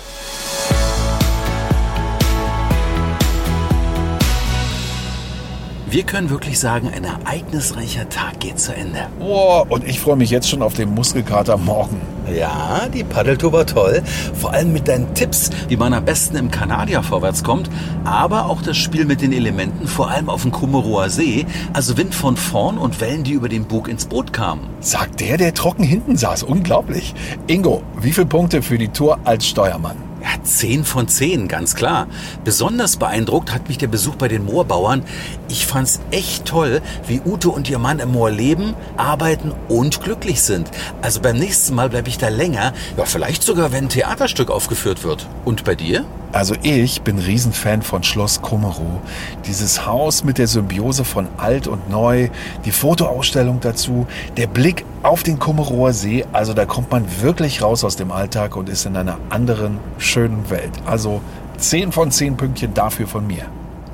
[5.90, 9.08] Wir können wirklich sagen, ein ereignisreicher Tag geht zu Ende.
[9.20, 12.02] Boah, und ich freue mich jetzt schon auf den Muskelkater morgen.
[12.30, 14.04] Ja, die Paddeltour war toll.
[14.34, 17.70] Vor allem mit deinen Tipps, wie man am besten im Kanadier vorwärts kommt.
[18.04, 21.46] Aber auch das Spiel mit den Elementen, vor allem auf dem Kummerower See.
[21.72, 24.68] Also Wind von vorn und Wellen, die über den Bug ins Boot kamen.
[24.82, 26.44] Sagt der, der trocken hinten saß.
[26.44, 27.16] Unglaublich.
[27.48, 30.07] Ingo, wie viele Punkte für die Tour als Steuermann?
[30.28, 32.08] Ja, 10 von 10, ganz klar.
[32.44, 35.04] Besonders beeindruckt hat mich der Besuch bei den Moorbauern.
[35.48, 40.42] Ich fand's echt toll, wie Ute und ihr Mann im Moor leben, arbeiten und glücklich
[40.42, 40.70] sind.
[41.02, 42.74] Also beim nächsten Mal bleibe ich da länger.
[42.98, 45.28] Ja, vielleicht sogar, wenn ein Theaterstück aufgeführt wird.
[45.46, 46.04] Und bei dir?
[46.38, 49.02] Also ich bin Riesenfan von Schloss Kummerow.
[49.48, 52.30] Dieses Haus mit der Symbiose von alt und neu,
[52.64, 54.06] die Fotoausstellung dazu,
[54.38, 56.26] der Blick auf den Kummerower See.
[56.34, 60.48] Also da kommt man wirklich raus aus dem Alltag und ist in einer anderen, schönen
[60.52, 60.74] Welt.
[60.86, 61.22] Also
[61.58, 63.48] 10 von 10 Pünktchen dafür von mir.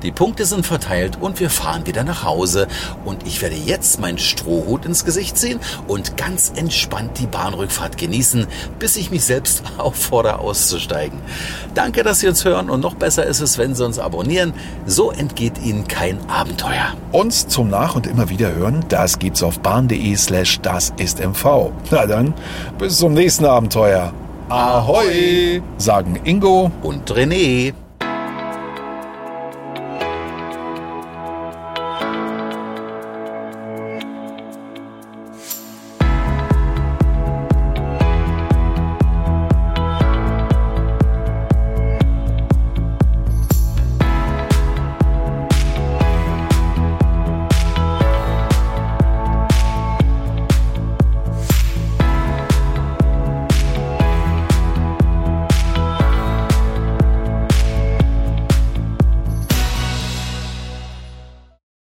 [0.04, 2.68] Die Punkte sind verteilt und wir fahren wieder nach Hause.
[3.06, 8.46] Und ich werde jetzt meinen Strohhut ins Gesicht ziehen und ganz entspannt die Bahnrückfahrt genießen,
[8.78, 11.18] bis ich mich selbst auffordere auszusteigen.
[11.74, 14.52] Danke, dass Sie uns hören und noch besser ist es, wenn Sie uns abonnieren.
[14.84, 16.92] So entgeht Ihnen kein Abenteuer.
[17.12, 21.70] Uns zum Nach- und immer wieder hören, das gibt's auf bahn.de slash das ist MV.
[21.90, 22.34] Na dann,
[22.78, 24.12] bis zum nächsten Abenteuer.
[24.50, 27.72] Ahoi, sagen Ingo und René.